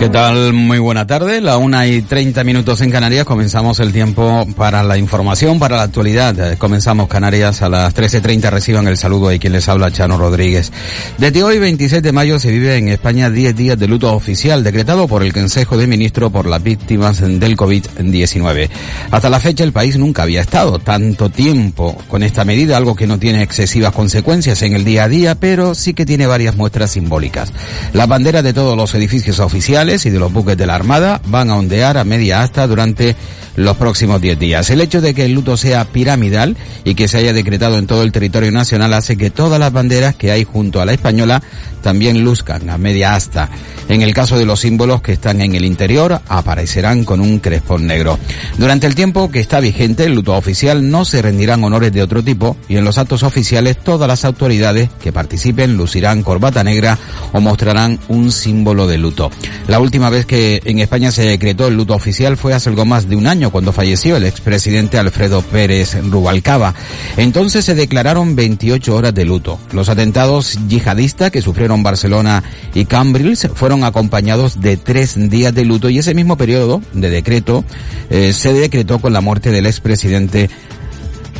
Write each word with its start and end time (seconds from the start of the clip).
¿Qué 0.00 0.08
tal? 0.08 0.54
Muy 0.54 0.78
buena 0.78 1.06
tarde. 1.06 1.42
La 1.42 1.58
una 1.58 1.86
y 1.86 2.00
treinta 2.00 2.42
minutos 2.42 2.80
en 2.80 2.90
Canarias. 2.90 3.26
Comenzamos 3.26 3.80
el 3.80 3.92
tiempo 3.92 4.46
para 4.56 4.82
la 4.82 4.96
información, 4.96 5.58
para 5.58 5.76
la 5.76 5.82
actualidad. 5.82 6.56
Comenzamos 6.56 7.06
Canarias 7.06 7.60
a 7.60 7.68
las 7.68 7.94
13.30. 7.94 8.48
Reciban 8.48 8.88
el 8.88 8.96
saludo 8.96 9.28
de 9.28 9.38
quien 9.38 9.52
les 9.52 9.68
habla, 9.68 9.90
Chano 9.90 10.16
Rodríguez. 10.16 10.72
Desde 11.18 11.42
hoy, 11.42 11.58
26 11.58 12.02
de 12.02 12.12
mayo, 12.12 12.38
se 12.38 12.50
vive 12.50 12.78
en 12.78 12.88
España 12.88 13.28
10 13.28 13.54
días 13.54 13.78
de 13.78 13.88
luto 13.88 14.10
oficial 14.14 14.64
decretado 14.64 15.06
por 15.06 15.22
el 15.22 15.34
Consejo 15.34 15.76
de 15.76 15.86
Ministros 15.86 16.32
por 16.32 16.46
las 16.46 16.62
víctimas 16.62 17.20
del 17.20 17.54
COVID-19. 17.54 18.70
Hasta 19.10 19.28
la 19.28 19.38
fecha, 19.38 19.64
el 19.64 19.72
país 19.72 19.98
nunca 19.98 20.22
había 20.22 20.40
estado 20.40 20.78
tanto 20.78 21.28
tiempo 21.28 21.94
con 22.08 22.22
esta 22.22 22.46
medida, 22.46 22.78
algo 22.78 22.96
que 22.96 23.06
no 23.06 23.18
tiene 23.18 23.42
excesivas 23.42 23.92
consecuencias 23.92 24.62
en 24.62 24.72
el 24.72 24.82
día 24.86 25.04
a 25.04 25.08
día, 25.08 25.34
pero 25.34 25.74
sí 25.74 25.92
que 25.92 26.06
tiene 26.06 26.26
varias 26.26 26.56
muestras 26.56 26.92
simbólicas. 26.92 27.52
Las 27.92 28.08
banderas 28.08 28.42
de 28.42 28.54
todos 28.54 28.78
los 28.78 28.94
edificios 28.94 29.40
oficiales 29.40 29.89
y 29.90 30.10
de 30.10 30.20
los 30.20 30.32
buques 30.32 30.56
de 30.56 30.66
la 30.68 30.76
Armada 30.76 31.20
van 31.26 31.50
a 31.50 31.56
ondear 31.56 31.98
a 31.98 32.04
media 32.04 32.42
asta 32.42 32.68
durante 32.68 33.16
los 33.56 33.76
próximos 33.76 34.20
10 34.20 34.38
días. 34.38 34.70
El 34.70 34.80
hecho 34.80 35.00
de 35.00 35.14
que 35.14 35.24
el 35.24 35.32
luto 35.32 35.56
sea 35.56 35.84
piramidal 35.84 36.56
y 36.84 36.94
que 36.94 37.08
se 37.08 37.18
haya 37.18 37.32
decretado 37.32 37.76
en 37.76 37.88
todo 37.88 38.04
el 38.04 38.12
territorio 38.12 38.52
nacional 38.52 38.94
hace 38.94 39.16
que 39.16 39.30
todas 39.30 39.58
las 39.58 39.72
banderas 39.72 40.14
que 40.14 40.30
hay 40.30 40.44
junto 40.44 40.80
a 40.80 40.86
la 40.86 40.92
española 40.92 41.42
también 41.82 42.22
luzcan 42.22 42.70
a 42.70 42.78
media 42.78 43.14
asta. 43.14 43.48
En 43.88 44.02
el 44.02 44.14
caso 44.14 44.38
de 44.38 44.46
los 44.46 44.60
símbolos 44.60 45.02
que 45.02 45.12
están 45.12 45.40
en 45.40 45.54
el 45.54 45.64
interior, 45.64 46.20
aparecerán 46.28 47.04
con 47.04 47.20
un 47.20 47.40
crespón 47.40 47.86
negro. 47.86 48.18
Durante 48.56 48.86
el 48.86 48.94
tiempo 48.94 49.30
que 49.30 49.40
está 49.40 49.58
vigente 49.58 50.04
el 50.04 50.14
luto 50.14 50.36
oficial 50.36 50.88
no 50.88 51.04
se 51.04 51.22
rendirán 51.22 51.64
honores 51.64 51.92
de 51.92 52.02
otro 52.02 52.22
tipo 52.22 52.56
y 52.68 52.76
en 52.76 52.84
los 52.84 52.98
actos 52.98 53.24
oficiales 53.24 53.78
todas 53.78 54.06
las 54.06 54.24
autoridades 54.24 54.90
que 55.02 55.12
participen 55.12 55.76
lucirán 55.76 56.22
corbata 56.22 56.62
negra 56.62 56.98
o 57.32 57.40
mostrarán 57.40 57.98
un 58.08 58.30
símbolo 58.30 58.86
de 58.86 58.98
luto. 58.98 59.30
La 59.66 59.79
última 59.80 60.10
vez 60.10 60.26
que 60.26 60.60
en 60.64 60.78
España 60.78 61.12
se 61.12 61.22
decretó 61.22 61.68
el 61.68 61.76
luto 61.76 61.94
oficial 61.94 62.36
fue 62.36 62.54
hace 62.54 62.68
algo 62.70 62.84
más 62.84 63.08
de 63.08 63.16
un 63.16 63.26
año 63.26 63.50
cuando 63.50 63.72
falleció 63.72 64.16
el 64.16 64.24
expresidente 64.24 64.98
Alfredo 64.98 65.42
Pérez 65.42 65.96
Rubalcaba. 66.02 66.74
Entonces 67.16 67.64
se 67.64 67.74
declararon 67.74 68.36
28 68.36 68.94
horas 68.94 69.14
de 69.14 69.24
luto. 69.24 69.58
Los 69.72 69.88
atentados 69.88 70.58
yihadistas 70.68 71.30
que 71.30 71.42
sufrieron 71.42 71.82
Barcelona 71.82 72.42
y 72.74 72.84
Cambrils 72.84 73.48
fueron 73.54 73.84
acompañados 73.84 74.60
de 74.60 74.76
tres 74.76 75.14
días 75.30 75.54
de 75.54 75.64
luto 75.64 75.90
y 75.90 75.98
ese 75.98 76.14
mismo 76.14 76.36
periodo 76.36 76.80
de 76.92 77.10
decreto 77.10 77.64
eh, 78.10 78.32
se 78.32 78.52
decretó 78.52 78.98
con 78.98 79.12
la 79.12 79.20
muerte 79.20 79.50
del 79.50 79.66
expresidente 79.66 80.50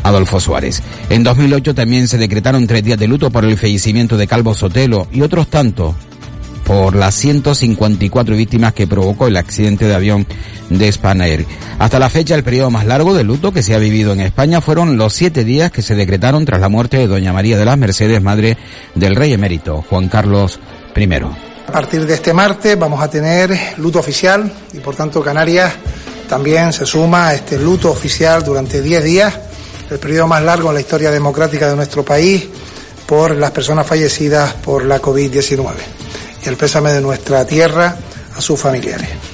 Adolfo 0.02 0.40
Suárez. 0.40 0.82
En 1.08 1.22
2008 1.22 1.74
también 1.74 2.08
se 2.08 2.18
decretaron 2.18 2.66
tres 2.66 2.84
días 2.84 2.98
de 2.98 3.08
luto 3.08 3.30
por 3.30 3.44
el 3.44 3.58
fallecimiento 3.58 4.16
de 4.16 4.26
Calvo 4.26 4.54
Sotelo 4.54 5.08
y 5.12 5.22
otros 5.22 5.48
tantos 5.48 5.94
por 6.70 6.94
las 6.94 7.16
154 7.16 8.36
víctimas 8.36 8.72
que 8.72 8.86
provocó 8.86 9.26
el 9.26 9.36
accidente 9.36 9.86
de 9.86 9.94
avión 9.96 10.24
de 10.68 10.92
Spanair. 10.92 11.44
Hasta 11.80 11.98
la 11.98 12.08
fecha, 12.08 12.36
el 12.36 12.44
periodo 12.44 12.70
más 12.70 12.86
largo 12.86 13.12
de 13.12 13.24
luto 13.24 13.50
que 13.50 13.64
se 13.64 13.74
ha 13.74 13.78
vivido 13.78 14.12
en 14.12 14.20
España 14.20 14.60
fueron 14.60 14.96
los 14.96 15.12
siete 15.12 15.42
días 15.42 15.72
que 15.72 15.82
se 15.82 15.96
decretaron 15.96 16.44
tras 16.44 16.60
la 16.60 16.68
muerte 16.68 16.96
de 16.96 17.08
Doña 17.08 17.32
María 17.32 17.58
de 17.58 17.64
las 17.64 17.76
Mercedes, 17.76 18.22
madre 18.22 18.56
del 18.94 19.16
rey 19.16 19.32
emérito, 19.32 19.84
Juan 19.90 20.08
Carlos 20.08 20.60
I. 20.94 21.12
A 21.12 21.72
partir 21.72 22.06
de 22.06 22.14
este 22.14 22.32
martes 22.32 22.78
vamos 22.78 23.02
a 23.02 23.10
tener 23.10 23.52
luto 23.78 23.98
oficial 23.98 24.48
y 24.72 24.78
por 24.78 24.94
tanto 24.94 25.20
Canarias 25.22 25.72
también 26.28 26.72
se 26.72 26.86
suma 26.86 27.30
a 27.30 27.34
este 27.34 27.58
luto 27.58 27.90
oficial 27.90 28.44
durante 28.44 28.80
10 28.80 29.02
días, 29.02 29.34
el 29.90 29.98
periodo 29.98 30.28
más 30.28 30.44
largo 30.44 30.68
en 30.68 30.74
la 30.74 30.80
historia 30.82 31.10
democrática 31.10 31.68
de 31.68 31.74
nuestro 31.74 32.04
país 32.04 32.46
por 33.06 33.34
las 33.34 33.50
personas 33.50 33.84
fallecidas 33.84 34.54
por 34.54 34.84
la 34.84 35.02
COVID-19 35.02 35.99
y 36.42 36.48
el 36.48 36.56
pésame 36.56 36.92
de 36.92 37.00
nuestra 37.00 37.46
tierra 37.46 37.96
a 38.36 38.40
sus 38.40 38.58
familiares. 38.58 39.29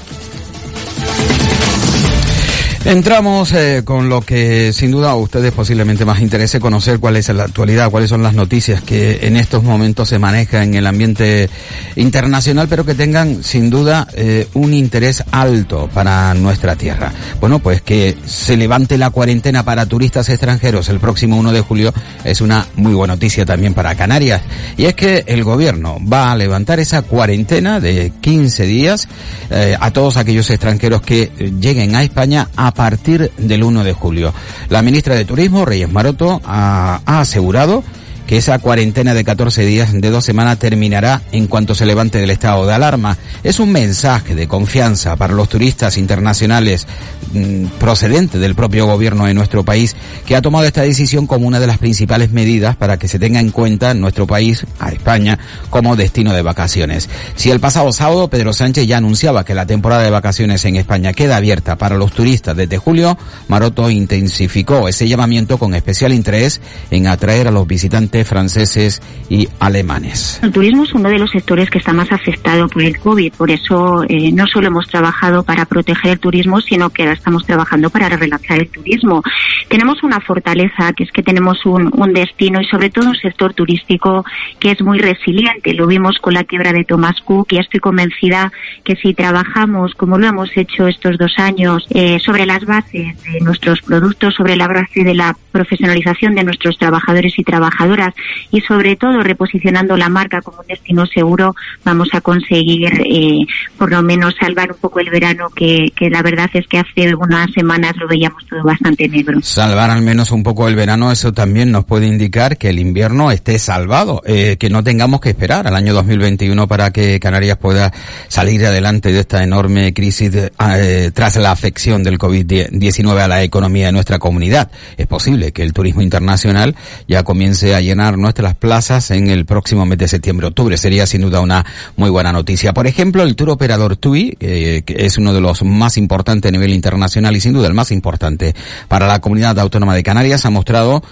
Entramos 2.87 3.53
eh, 3.53 3.83
con 3.85 4.09
lo 4.09 4.21
que 4.21 4.73
sin 4.73 4.93
duda 4.93 5.11
a 5.11 5.17
ustedes 5.17 5.53
posiblemente 5.53 6.05
más 6.05 6.21
interese 6.21 6.61
conocer 6.61 7.01
cuál 7.01 7.17
es 7.17 7.29
la 7.31 7.43
actualidad, 7.43 7.91
cuáles 7.91 8.11
son 8.11 8.23
las 8.23 8.33
noticias 8.33 8.81
que 8.81 9.27
en 9.27 9.37
estos 9.37 9.65
momentos 9.65 10.09
se 10.09 10.21
manejan 10.21 10.69
en 10.69 10.75
el 10.77 10.87
ambiente 10.87 11.51
internacional, 11.97 12.69
pero 12.71 12.87
que 12.87 12.95
tengan 12.95 13.43
sin 13.43 13.71
duda 13.71 14.07
eh, 14.15 14.47
un 14.55 14.73
interés 14.73 15.25
alto 15.33 15.91
para 15.93 16.33
nuestra 16.35 16.77
tierra. 16.77 17.13
Bueno, 17.41 17.59
pues 17.59 17.83
que 17.83 18.17
se 18.25 18.57
levante 18.57 18.99
la 18.99 19.11
cuarentena 19.11 19.65
para 19.65 19.87
turistas 19.87 20.29
extranjeros 20.29 20.89
el 20.89 21.01
próximo 21.01 21.37
1 21.39 21.51
de 21.51 21.63
julio 21.63 21.93
es 22.23 22.41
una 22.41 22.69
muy 22.77 22.95
buena 22.95 23.15
noticia 23.15 23.45
también 23.45 23.75
para 23.75 23.97
Canarias. 23.97 24.43
Y 24.77 24.85
es 24.85 24.95
que 24.95 25.25
el 25.27 25.43
gobierno 25.43 25.99
va 26.01 26.31
a 26.31 26.37
levantar 26.37 26.79
esa 26.79 27.03
cuarentena 27.03 27.81
de 27.81 28.13
15 28.21 28.65
días 28.65 29.09
eh, 29.51 29.77
a 29.81 29.91
todos 29.91 30.17
aquellos 30.19 30.49
extranjeros 30.51 31.03
que 31.03 31.33
lleguen 31.61 31.97
a 31.97 32.05
España 32.05 32.49
a 32.55 32.76
partir 32.77 33.33
del 33.37 33.65
1 33.65 33.83
de 33.83 33.93
julio. 33.93 34.33
La 34.69 34.83
ministra 34.83 35.15
de 35.15 35.25
Turismo, 35.25 35.65
Reyes 35.65 35.91
Maroto, 35.91 36.41
ha, 36.45 37.01
ha 37.05 37.21
asegurado 37.21 37.83
que 38.27 38.37
esa 38.37 38.59
cuarentena 38.59 39.15
de 39.15 39.25
14 39.25 39.65
días 39.65 39.93
de 39.93 40.11
dos 40.11 40.25
semanas 40.25 40.59
terminará 40.59 41.23
en 41.33 41.47
cuanto 41.47 41.75
se 41.75 41.87
levante 41.87 42.19
del 42.19 42.31
estado 42.31 42.67
de 42.67 42.75
alarma. 42.75 43.17
Es 43.45 43.61
un 43.61 43.71
mensaje 43.71 44.35
de 44.35 44.49
confianza 44.49 45.17
para 45.17 45.35
los 45.35 45.49
turistas 45.49 45.97
internacionales 45.97 46.87
mmm, 47.33 47.67
procedentes 47.79 48.41
del 48.41 48.55
propio 48.55 48.87
gobierno 48.87 49.27
de 49.27 49.35
nuestro 49.35 49.65
país 49.65 49.95
que 50.27 50.35
ha 50.35 50.43
tomado 50.43 50.65
esta 50.65 50.83
decisión 50.83 51.27
como 51.27 51.47
una 51.47 51.61
de 51.61 51.67
las 51.67 51.79
principales 51.79 52.33
medidas 52.33 52.77
para 52.77 52.99
que 52.99 53.09
se 53.09 53.19
tenga 53.19 53.41
en 53.41 53.51
cuenta 53.51 53.95
nuestro 53.95 54.27
país, 54.27 54.67
a 54.79 54.91
España, 54.91 55.39
como 55.71 55.97
destino 55.97 56.33
de 56.33 56.43
vacaciones. 56.43 57.09
Si 57.37 57.51
el 57.51 57.61
pasado 57.61 57.93
sábado 57.93 58.29
Pedro 58.29 58.53
Sánchez 58.53 58.87
ya 58.87 58.97
anunciaba 58.97 59.45
que 59.45 59.55
la 59.55 59.67
temporada 59.67 60.03
de 60.03 60.11
vacaciones 60.11 60.65
en 60.65 60.77
España 60.77 61.13
queda 61.13 61.37
abierta 61.37 61.77
para 61.77 61.97
los 61.97 62.13
turistas 62.13 62.57
desde 62.57 62.79
julio, 62.79 63.17
Maroto 63.49 63.91
intensificó 63.91 64.89
ese 64.89 65.09
llamamiento 65.09 65.59
con 65.59 65.75
especial 65.75 66.13
interés 66.13 66.61
en 66.91 67.07
atraer 67.07 67.49
a 67.49 67.51
los 67.51 67.67
visitantes 67.67 68.16
franceses 68.25 69.03
y 69.29 69.49
alemanes. 69.59 70.41
El 70.43 70.53
turismo 70.53 70.85
es 70.85 70.93
uno 70.95 71.09
de 71.09 71.19
los 71.19 71.31
sectores 71.31 71.69
que 71.71 71.79
está 71.79 71.93
más 71.93 72.11
afectado 72.13 72.69
por 72.69 72.83
el 72.83 72.99
COVID, 72.99 73.33
por 73.35 73.51
eso 73.51 74.05
eh, 74.09 74.31
no 74.33 74.47
solo 74.47 74.69
hemos 74.69 74.87
trabajado 74.89 75.43
para 75.43 75.65
proteger 75.65 76.13
el 76.13 76.19
turismo, 76.19 76.61
sino 76.61 76.91
que 76.91 77.03
ahora 77.03 77.15
estamos 77.15 77.45
trabajando 77.45 77.91
para 77.91 78.09
relanzar 78.09 78.59
el 78.59 78.69
turismo. 78.69 79.23
Tenemos 79.69 80.03
una 80.03 80.21
fortaleza, 80.21 80.93
que 80.93 81.05
es 81.05 81.11
que 81.11 81.23
tenemos 81.23 81.65
un, 81.67 81.91
destino 82.13 82.61
y 82.61 82.65
sobre 82.67 82.89
todo 82.89 83.09
un 83.09 83.17
sector 83.17 83.53
turístico 83.53 84.25
que 84.61 84.71
es 84.71 84.81
muy 84.81 84.99
resiliente. 84.99 85.75
Lo 85.75 85.87
vimos 85.87 86.19
con 86.21 86.35
la 86.35 86.45
quiebra 86.45 86.73
de 86.73 86.85
Thomas 86.85 87.17
Cook 87.25 87.49
y 87.51 87.59
estoy 87.59 87.81
convencida 87.81 88.53
que 88.85 88.95
si 88.97 89.13
trabajamos, 89.13 89.95
como 89.95 90.19
lo 90.19 90.27
hemos 90.27 90.57
hecho 90.57 90.87
estos 90.87 91.19
dos 91.19 91.35
años, 91.39 91.85
eh, 91.91 92.19
sobre 92.21 92.47
las 92.47 92.65
bases 92.65 93.21
de 93.23 93.41
nuestros 93.41 93.83
productos, 93.83 94.35
sobre 94.35 94.57
la 94.57 94.69
base 94.69 95.03
de 95.03 95.15
la 95.15 95.37
profesionalización 95.51 96.35
de 96.35 96.45
nuestros 96.45 96.79
trabajadores 96.79 97.33
y 97.39 97.43
trabajadoras 97.43 98.06
y 98.51 98.61
sobre 98.63 98.97
todo 98.97 99.23
reposicionando 99.23 99.97
la 99.97 100.09
marca 100.09 100.41
como 100.43 100.61
un 100.61 100.67
destino 100.67 101.07
seguro, 101.07 101.55
vamos 101.85 102.09
a 102.13 102.21
conseguir 102.21 102.93
eh, 103.05 103.47
por 103.79 103.91
lo 103.91 104.03
menos 104.03 104.35
salvar 104.41 104.73
un 104.73 104.79
poco 104.79 105.01
el 105.01 105.11
verano 105.11 105.49
que, 105.55 105.93
la 106.11 106.23
verdad 106.23 106.49
es 106.53 106.67
que 106.67 106.79
hace 106.79 107.15
unas 107.15 107.51
semanas 107.53 107.97
lo 107.97 108.09
veíamos 108.09 108.45
todo 108.47 108.63
bastante 108.63 109.09
negro. 109.09 109.41
Salvar 109.43 109.91
al 109.91 110.03
menos 110.03 110.31
un 110.31 110.43
poco 110.43 110.69
el 110.69 110.77
verano, 110.77 111.11
eso 111.11 111.33
también 111.33 111.71
nos 111.71 111.85
puede 111.85 112.07
indicar 112.07 112.59
que 112.59 112.71
el 112.71 112.79
invierno 112.79 113.31
esté 113.31 113.59
salvado, 113.59 114.23
eh, 114.27 114.57
que 114.59 114.71
no 114.71 114.83
tengamos 114.85 115.21
que 115.21 115.31
esperar 115.31 115.67
al 115.67 115.77
año 115.77 115.95
2021 115.95 116.69
para 116.69 116.91
que 116.93 117.21
Canarias 117.21 117.59
pueda 117.59 117.93
salir 118.29 118.65
adelante 118.65 119.13
de 119.13 119.21
esta 119.21 119.43
enorme 119.43 119.93
crisis 119.93 120.33
de, 120.33 120.53
eh, 120.77 121.11
tras 121.13 121.37
la 121.37 121.51
afección 121.51 122.03
del 122.03 122.19
COVID-19 122.19 123.19
a 123.21 123.29
la 123.29 123.43
economía 123.43 123.87
de 123.87 123.93
nuestra 123.93 124.19
comunidad. 124.19 124.71
Es 124.97 125.07
posible 125.07 125.53
que 125.53 125.63
el 125.63 125.73
turismo 125.73 126.03
internacional 126.03 126.75
ya 127.09 127.23
comience 127.23 127.75
a 127.75 127.81
llenar 127.81 127.96
nuestras 127.97 128.55
plazas 128.55 129.11
en 129.11 129.29
el 129.29 129.45
próximo 129.47 129.87
mes 129.87 129.99
de 129.99 130.09
septiembre-octubre. 130.09 130.77
Sería 130.77 131.07
sin 131.07 131.23
duda 131.23 131.41
una 131.41 131.65
muy 131.97 132.11
buena 132.11 132.33
noticia. 132.33 132.73
Por 132.73 132.87
ejemplo, 132.87 133.23
el 133.23 133.37
tour 133.37 133.51
operador 133.51 133.97
TUI, 133.97 134.37
eh, 134.41 134.83
que 134.85 135.07
es 135.07 135.19
uno 135.19 135.33
de 135.33 135.41
los 135.41 135.63
más 135.65 135.97
importantes 135.97 136.49
a 136.49 136.53
nivel 136.53 136.73
internacional 136.73 137.35
y 137.37 137.41
sin 137.41 137.53
duda 137.53 137.69
el 137.69 137.75
más 137.75 137.91
importante 137.91 138.55
para 138.89 139.07
la 139.07 139.21
comunidad 139.21 139.59
autónoma 139.59 139.95
de 139.95 140.03
Canarias, 140.03 140.45
ha 140.47 140.51
mostrado 140.51 141.03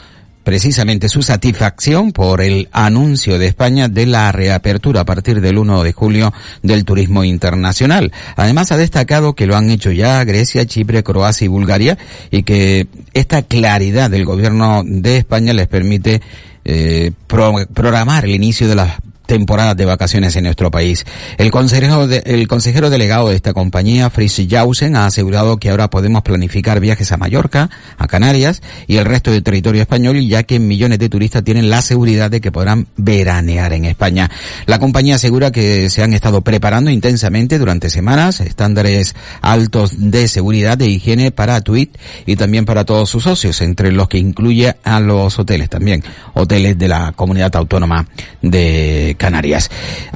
precisamente 0.44 1.08
su 1.08 1.22
satisfacción 1.22 2.12
por 2.12 2.40
el 2.42 2.68
anuncio 2.70 3.38
de 3.38 3.46
España 3.46 3.88
de 3.88 4.06
la 4.06 4.30
reapertura 4.30 5.00
a 5.00 5.04
partir 5.04 5.40
del 5.40 5.58
1 5.58 5.82
de 5.82 5.92
julio 5.92 6.32
del 6.62 6.84
turismo 6.84 7.24
internacional. 7.24 8.12
Además 8.36 8.70
ha 8.70 8.76
destacado 8.76 9.34
que 9.34 9.46
lo 9.46 9.56
han 9.56 9.70
hecho 9.70 9.90
ya 9.90 10.22
Grecia, 10.24 10.66
Chipre, 10.66 11.02
Croacia 11.02 11.46
y 11.46 11.48
Bulgaria 11.48 11.98
y 12.30 12.42
que 12.42 12.86
esta 13.14 13.42
claridad 13.42 14.10
del 14.10 14.26
gobierno 14.26 14.82
de 14.84 15.16
España 15.16 15.54
les 15.54 15.66
permite 15.66 16.20
eh, 16.64 17.12
programar 17.26 18.24
el 18.24 18.30
inicio 18.32 18.68
de 18.68 18.74
las 18.74 18.94
temporadas 19.26 19.76
de 19.76 19.84
vacaciones 19.84 20.36
en 20.36 20.44
nuestro 20.44 20.70
país. 20.70 21.04
El 21.38 21.50
consejero, 21.50 22.06
de, 22.06 22.22
el 22.26 22.46
consejero 22.48 22.90
delegado 22.90 23.28
de 23.30 23.36
esta 23.36 23.52
compañía, 23.52 24.10
Fritz 24.10 24.40
Jausen, 24.48 24.96
ha 24.96 25.06
asegurado 25.06 25.58
que 25.58 25.70
ahora 25.70 25.90
podemos 25.90 26.22
planificar 26.22 26.80
viajes 26.80 27.12
a 27.12 27.16
Mallorca, 27.16 27.70
a 27.98 28.06
Canarias 28.06 28.62
y 28.86 28.96
el 28.96 29.04
resto 29.04 29.30
del 29.30 29.42
territorio 29.42 29.82
español, 29.82 30.20
ya 30.20 30.42
que 30.42 30.58
millones 30.58 30.98
de 30.98 31.08
turistas 31.08 31.44
tienen 31.44 31.70
la 31.70 31.82
seguridad 31.82 32.30
de 32.30 32.40
que 32.40 32.52
podrán 32.52 32.86
veranear 32.96 33.72
en 33.72 33.84
España. 33.84 34.30
La 34.66 34.78
compañía 34.78 35.16
asegura 35.16 35.50
que 35.50 35.90
se 35.90 36.02
han 36.02 36.12
estado 36.12 36.42
preparando 36.42 36.90
intensamente 36.90 37.58
durante 37.58 37.90
semanas 37.90 38.40
estándares 38.40 39.14
altos 39.40 39.92
de 40.10 40.28
seguridad 40.28 40.80
e 40.82 40.86
higiene 40.86 41.30
para 41.30 41.60
TUIT 41.60 41.96
y 42.26 42.36
también 42.36 42.64
para 42.64 42.84
todos 42.84 43.08
sus 43.08 43.24
socios, 43.24 43.60
entre 43.60 43.92
los 43.92 44.08
que 44.08 44.18
incluye 44.18 44.76
a 44.84 45.00
los 45.00 45.38
hoteles 45.38 45.68
también, 45.68 46.02
hoteles 46.34 46.78
de 46.78 46.88
la 46.88 47.12
comunidad 47.12 47.54
autónoma 47.56 48.06
de 48.42 49.13
Canarias. 49.16 49.70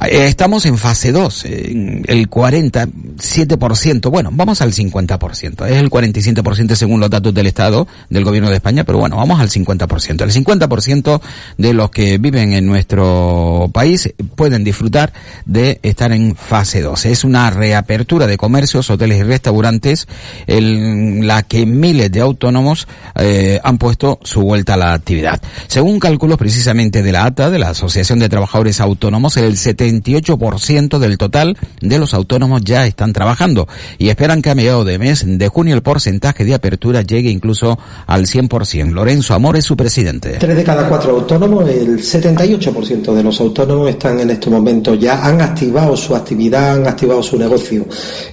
Eh, 0.05 0.25
estamos 0.27 0.65
en 0.65 0.77
fase 0.77 1.11
2, 1.11 1.45
el 1.45 2.29
47%, 2.29 4.09
bueno, 4.09 4.29
vamos 4.33 4.61
al 4.61 4.73
50%, 4.73 5.67
es 5.67 5.77
el 5.77 5.89
47% 5.89 6.75
según 6.75 6.99
los 6.99 7.09
datos 7.09 7.33
del 7.33 7.47
Estado, 7.47 7.87
del 8.09 8.23
Gobierno 8.23 8.49
de 8.49 8.55
España, 8.57 8.83
pero 8.83 8.99
bueno, 8.99 9.17
vamos 9.17 9.39
al 9.39 9.49
50%. 9.49 10.23
El 10.23 10.31
50% 10.31 11.21
de 11.57 11.73
los 11.73 11.89
que 11.91 12.17
viven 12.17 12.53
en 12.53 12.65
nuestro 12.65 13.69
país 13.73 14.13
pueden 14.35 14.63
disfrutar 14.63 15.13
de 15.45 15.79
estar 15.83 16.11
en 16.11 16.35
fase 16.35 16.81
2. 16.81 17.05
Es 17.05 17.23
una 17.23 17.49
reapertura 17.49 18.27
de 18.27 18.37
comercios, 18.37 18.89
hoteles 18.89 19.19
y 19.19 19.23
restaurantes 19.23 20.07
en 20.47 21.27
la 21.27 21.43
que 21.43 21.65
miles 21.65 22.11
de 22.11 22.21
autónomos 22.21 22.87
eh, 23.15 23.59
han 23.63 23.77
puesto 23.77 24.19
su 24.23 24.41
vuelta 24.41 24.73
a 24.73 24.77
la 24.77 24.93
actividad. 24.93 25.41
Según 25.67 25.99
cálculos 25.99 26.37
precisamente 26.37 27.03
de 27.03 27.11
la 27.11 27.25
ATA, 27.25 27.49
de 27.49 27.59
la 27.59 27.69
Asociación 27.69 28.19
de 28.19 28.29
Trabajadores 28.29 28.79
autónomos, 28.79 28.88
el 28.93 29.55
78% 29.55 30.99
del 30.99 31.17
total 31.17 31.57
de 31.81 31.99
los 31.99 32.13
autónomos 32.13 32.61
ya 32.63 32.85
están 32.85 33.13
trabajando 33.13 33.67
y 33.97 34.09
esperan 34.09 34.41
que 34.41 34.49
a 34.49 34.55
mediados 34.55 34.85
de 34.85 34.99
mes 34.99 35.25
de 35.25 35.47
junio 35.47 35.75
el 35.75 35.81
porcentaje 35.81 36.45
de 36.45 36.53
apertura 36.53 37.01
llegue 37.01 37.29
incluso 37.29 37.77
al 38.07 38.25
100%. 38.25 38.91
Lorenzo 38.91 39.33
Amor 39.33 39.57
es 39.57 39.65
su 39.65 39.75
presidente. 39.75 40.37
Tres 40.39 40.55
de 40.55 40.63
cada 40.63 40.87
cuatro 40.87 41.11
autónomos, 41.11 41.69
el 41.69 41.99
78% 41.99 43.13
de 43.13 43.23
los 43.23 43.39
autónomos 43.39 43.89
están 43.89 44.19
en 44.19 44.29
este 44.29 44.49
momento 44.49 44.95
ya, 44.95 45.25
han 45.25 45.41
activado 45.41 45.95
su 45.95 46.15
actividad, 46.15 46.75
han 46.75 46.87
activado 46.87 47.21
su 47.21 47.37
negocio, 47.37 47.85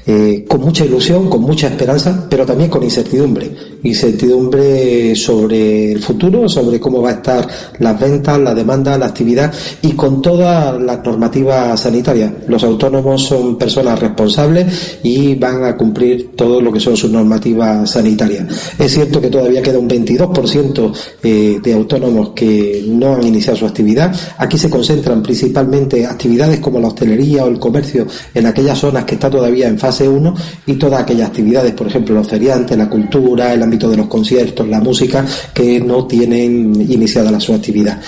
eh, 0.06 0.44
con 0.48 0.60
mucha 0.60 0.84
ilusión, 0.84 1.28
con 1.28 1.42
mucha 1.42 1.68
esperanza, 1.68 2.26
pero 2.28 2.46
también 2.46 2.70
con 2.70 2.82
incertidumbre. 2.82 3.50
Incertidumbre 3.82 5.14
sobre 5.14 5.92
el 5.92 6.02
futuro, 6.02 6.48
sobre 6.48 6.80
cómo 6.80 7.02
va 7.02 7.10
a 7.10 7.14
estar 7.14 7.46
las 7.78 8.00
ventas, 8.00 8.38
la 8.38 8.54
demanda, 8.54 8.98
la 8.98 9.06
actividad 9.06 9.52
y 9.82 9.92
con 9.92 10.22
toda 10.22 10.45
las 10.46 11.04
normativas 11.04 11.80
sanitarias. 11.80 12.32
Los 12.48 12.64
autónomos 12.64 13.22
son 13.22 13.56
personas 13.56 13.98
responsables 14.00 14.98
y 15.02 15.34
van 15.34 15.64
a 15.64 15.76
cumplir 15.76 16.32
todo 16.34 16.60
lo 16.60 16.72
que 16.72 16.80
son 16.80 16.96
sus 16.96 17.10
normativas 17.10 17.90
sanitarias. 17.90 18.46
Es 18.78 18.92
cierto 18.92 19.20
que 19.20 19.28
todavía 19.28 19.62
queda 19.62 19.78
un 19.78 19.88
22% 19.88 20.92
eh, 21.22 21.60
de 21.62 21.72
autónomos 21.74 22.30
que 22.30 22.84
no 22.88 23.14
han 23.14 23.26
iniciado 23.26 23.58
su 23.58 23.66
actividad. 23.66 24.14
Aquí 24.38 24.58
se 24.58 24.70
concentran 24.70 25.22
principalmente 25.22 26.06
actividades 26.06 26.58
como 26.60 26.80
la 26.80 26.88
hostelería 26.88 27.44
o 27.44 27.48
el 27.48 27.58
comercio 27.58 28.06
en 28.34 28.46
aquellas 28.46 28.78
zonas 28.78 29.04
que 29.04 29.14
está 29.14 29.30
todavía 29.30 29.68
en 29.68 29.78
fase 29.78 30.08
1 30.08 30.34
y 30.66 30.74
todas 30.74 31.02
aquellas 31.02 31.28
actividades, 31.28 31.72
por 31.72 31.86
ejemplo, 31.86 32.14
los 32.14 32.26
feriantes, 32.26 32.76
la 32.76 32.88
cultura, 32.88 33.52
el 33.52 33.62
ámbito 33.62 33.88
de 33.88 33.98
los 33.98 34.06
conciertos, 34.06 34.66
la 34.66 34.80
música, 34.80 35.24
que 35.52 35.80
no 35.80 36.06
tienen 36.06 36.74
iniciada 36.90 37.26
su 37.40 37.54
actividad. 37.54 38.00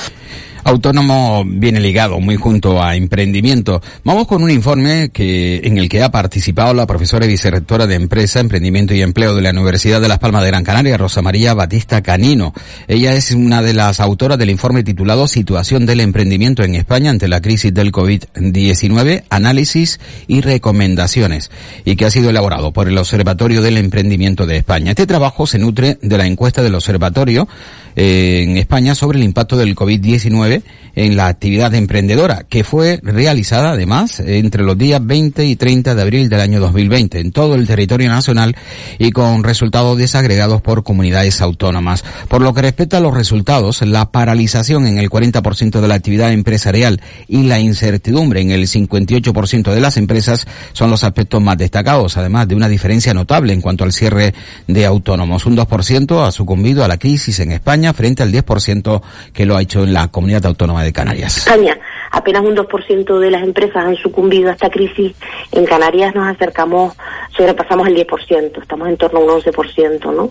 Autónomo 0.64 1.44
viene 1.46 1.80
ligado 1.80 2.20
muy 2.20 2.36
junto 2.36 2.82
a 2.82 2.96
emprendimiento. 2.96 3.80
Vamos 4.04 4.26
con 4.26 4.42
un 4.42 4.50
informe 4.50 5.10
que, 5.10 5.60
en 5.64 5.78
el 5.78 5.88
que 5.88 6.02
ha 6.02 6.10
participado 6.10 6.74
la 6.74 6.86
profesora 6.86 7.26
y 7.26 7.28
vicerrectora 7.28 7.86
de 7.86 7.94
Empresa, 7.94 8.40
Emprendimiento 8.40 8.94
y 8.94 9.02
Empleo 9.02 9.34
de 9.34 9.42
la 9.42 9.50
Universidad 9.50 10.00
de 10.00 10.08
Las 10.08 10.18
Palmas 10.18 10.42
de 10.42 10.48
Gran 10.48 10.64
Canaria, 10.64 10.96
Rosa 10.96 11.22
María 11.22 11.54
Batista 11.54 12.02
Canino. 12.02 12.52
Ella 12.86 13.14
es 13.14 13.32
una 13.32 13.62
de 13.62 13.74
las 13.74 14.00
autoras 14.00 14.38
del 14.38 14.50
informe 14.50 14.82
titulado 14.82 15.28
Situación 15.28 15.86
del 15.86 16.00
emprendimiento 16.00 16.62
en 16.62 16.74
España 16.74 17.10
ante 17.10 17.28
la 17.28 17.40
crisis 17.40 17.72
del 17.72 17.92
COVID-19, 17.92 19.24
análisis 19.30 20.00
y 20.26 20.40
recomendaciones, 20.40 21.50
y 21.84 21.96
que 21.96 22.06
ha 22.06 22.10
sido 22.10 22.30
elaborado 22.30 22.72
por 22.72 22.88
el 22.88 22.98
Observatorio 22.98 23.62
del 23.62 23.78
Emprendimiento 23.78 24.46
de 24.46 24.56
España. 24.56 24.90
Este 24.90 25.06
trabajo 25.06 25.46
se 25.46 25.58
nutre 25.58 25.98
de 26.02 26.18
la 26.18 26.26
encuesta 26.26 26.62
del 26.62 26.74
Observatorio 26.74 27.48
eh, 27.96 28.42
en 28.42 28.56
España 28.56 28.94
sobre 28.94 29.18
el 29.18 29.24
impacto 29.24 29.56
del 29.56 29.74
COVID-19 29.74 30.57
en 30.94 31.16
la 31.16 31.28
actividad 31.28 31.74
emprendedora, 31.74 32.44
que 32.48 32.64
fue 32.64 33.00
realizada 33.02 33.70
además 33.72 34.20
entre 34.20 34.64
los 34.64 34.76
días 34.76 35.04
20 35.04 35.46
y 35.46 35.56
30 35.56 35.94
de 35.94 36.02
abril 36.02 36.28
del 36.28 36.40
año 36.40 36.60
2020 36.60 37.20
en 37.20 37.32
todo 37.32 37.54
el 37.54 37.66
territorio 37.66 38.08
nacional 38.08 38.56
y 38.98 39.12
con 39.12 39.44
resultados 39.44 39.96
desagregados 39.96 40.60
por 40.60 40.82
comunidades 40.82 41.40
autónomas. 41.40 42.04
Por 42.28 42.42
lo 42.42 42.52
que 42.54 42.62
respecta 42.62 42.98
a 42.98 43.00
los 43.00 43.14
resultados, 43.14 43.82
la 43.82 44.10
paralización 44.10 44.86
en 44.86 44.98
el 44.98 45.08
40% 45.10 45.80
de 45.80 45.88
la 45.88 45.94
actividad 45.94 46.32
empresarial 46.32 47.00
y 47.28 47.44
la 47.44 47.60
incertidumbre 47.60 48.40
en 48.40 48.50
el 48.50 48.66
58% 48.66 49.72
de 49.72 49.80
las 49.80 49.96
empresas 49.96 50.46
son 50.72 50.90
los 50.90 51.04
aspectos 51.04 51.40
más 51.40 51.58
destacados, 51.58 52.16
además 52.16 52.48
de 52.48 52.54
una 52.54 52.68
diferencia 52.68 53.14
notable 53.14 53.52
en 53.52 53.60
cuanto 53.60 53.84
al 53.84 53.92
cierre 53.92 54.34
de 54.66 54.86
autónomos. 54.86 55.46
Un 55.46 55.56
2% 55.56 56.26
ha 56.26 56.32
sucumbido 56.32 56.84
a 56.84 56.88
la 56.88 56.98
crisis 56.98 57.40
en 57.40 57.52
España 57.52 57.92
frente 57.92 58.22
al 58.22 58.32
10% 58.32 59.02
que 59.32 59.46
lo 59.46 59.56
ha 59.56 59.62
hecho 59.62 59.84
en 59.84 59.92
la 59.92 60.08
comunidad 60.08 60.37
autónoma 60.46 60.84
de 60.84 60.92
Canarias. 60.92 61.38
España, 61.38 61.78
apenas 62.10 62.44
un 62.44 62.56
2% 62.56 63.18
de 63.18 63.30
las 63.30 63.42
empresas 63.42 63.84
han 63.84 63.96
sucumbido 63.96 64.50
a 64.50 64.52
esta 64.52 64.70
crisis. 64.70 65.16
En 65.50 65.64
Canarias 65.64 66.14
nos 66.14 66.28
acercamos, 66.28 66.94
sobrepasamos 67.36 67.88
el 67.88 67.96
10%, 67.96 68.62
estamos 68.62 68.88
en 68.88 68.96
torno 68.96 69.18
a 69.18 69.22
un 69.22 69.42
11%, 69.42 70.14
¿no? 70.14 70.30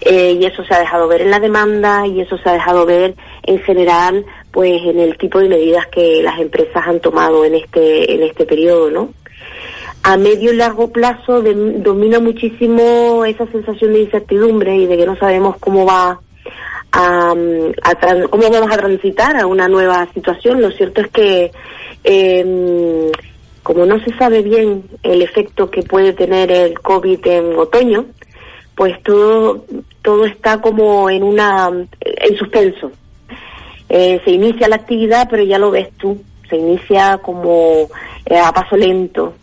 Eh, 0.00 0.38
y 0.40 0.44
eso 0.44 0.64
se 0.64 0.74
ha 0.74 0.78
dejado 0.78 1.08
ver 1.08 1.22
en 1.22 1.30
la 1.30 1.40
demanda 1.40 2.06
y 2.06 2.20
eso 2.20 2.38
se 2.38 2.48
ha 2.48 2.52
dejado 2.52 2.86
ver 2.86 3.14
en 3.42 3.58
general 3.60 4.24
pues 4.50 4.82
en 4.82 4.98
el 4.98 5.16
tipo 5.16 5.38
de 5.38 5.48
medidas 5.48 5.86
que 5.86 6.22
las 6.22 6.38
empresas 6.40 6.86
han 6.86 7.00
tomado 7.00 7.44
en 7.44 7.54
este 7.54 8.14
en 8.14 8.22
este 8.22 8.46
periodo, 8.46 8.90
¿no? 8.90 9.10
a 10.02 10.16
medio 10.16 10.52
y 10.52 10.56
largo 10.56 10.90
plazo 10.90 11.42
domina 11.42 12.20
muchísimo 12.20 13.24
esa 13.24 13.46
sensación 13.48 13.92
de 13.92 14.02
incertidumbre 14.02 14.76
y 14.76 14.86
de 14.86 14.96
que 14.96 15.06
no 15.06 15.16
sabemos 15.16 15.56
cómo 15.60 15.84
va 15.84 16.20
a, 16.92 17.34
cómo 18.30 18.50
vamos 18.50 18.72
a 18.72 18.76
transitar 18.76 19.36
a 19.36 19.46
una 19.46 19.68
nueva 19.68 20.06
situación. 20.12 20.60
Lo 20.60 20.70
cierto 20.70 21.00
es 21.02 21.08
que 21.08 21.52
em, 22.04 23.10
como 23.62 23.86
no 23.86 24.02
se 24.04 24.16
sabe 24.16 24.42
bien 24.42 24.84
el 25.02 25.22
efecto 25.22 25.70
que 25.70 25.82
puede 25.82 26.12
tener 26.12 26.50
el 26.50 26.80
COVID 26.80 27.26
en 27.26 27.58
otoño, 27.58 28.06
pues 28.74 29.00
todo 29.02 29.64
todo 30.02 30.24
está 30.24 30.60
como 30.60 31.10
en 31.10 31.22
una 31.22 31.68
en 32.00 32.36
suspenso. 32.36 32.90
Eh, 33.88 34.20
se 34.24 34.30
inicia 34.30 34.68
la 34.68 34.76
actividad, 34.76 35.28
pero 35.28 35.42
ya 35.42 35.58
lo 35.58 35.70
ves 35.70 35.88
tú, 35.98 36.22
se 36.48 36.56
inicia 36.56 37.18
como 37.18 37.88
eh, 38.24 38.38
a 38.38 38.52
paso 38.52 38.76
lento. 38.76 39.34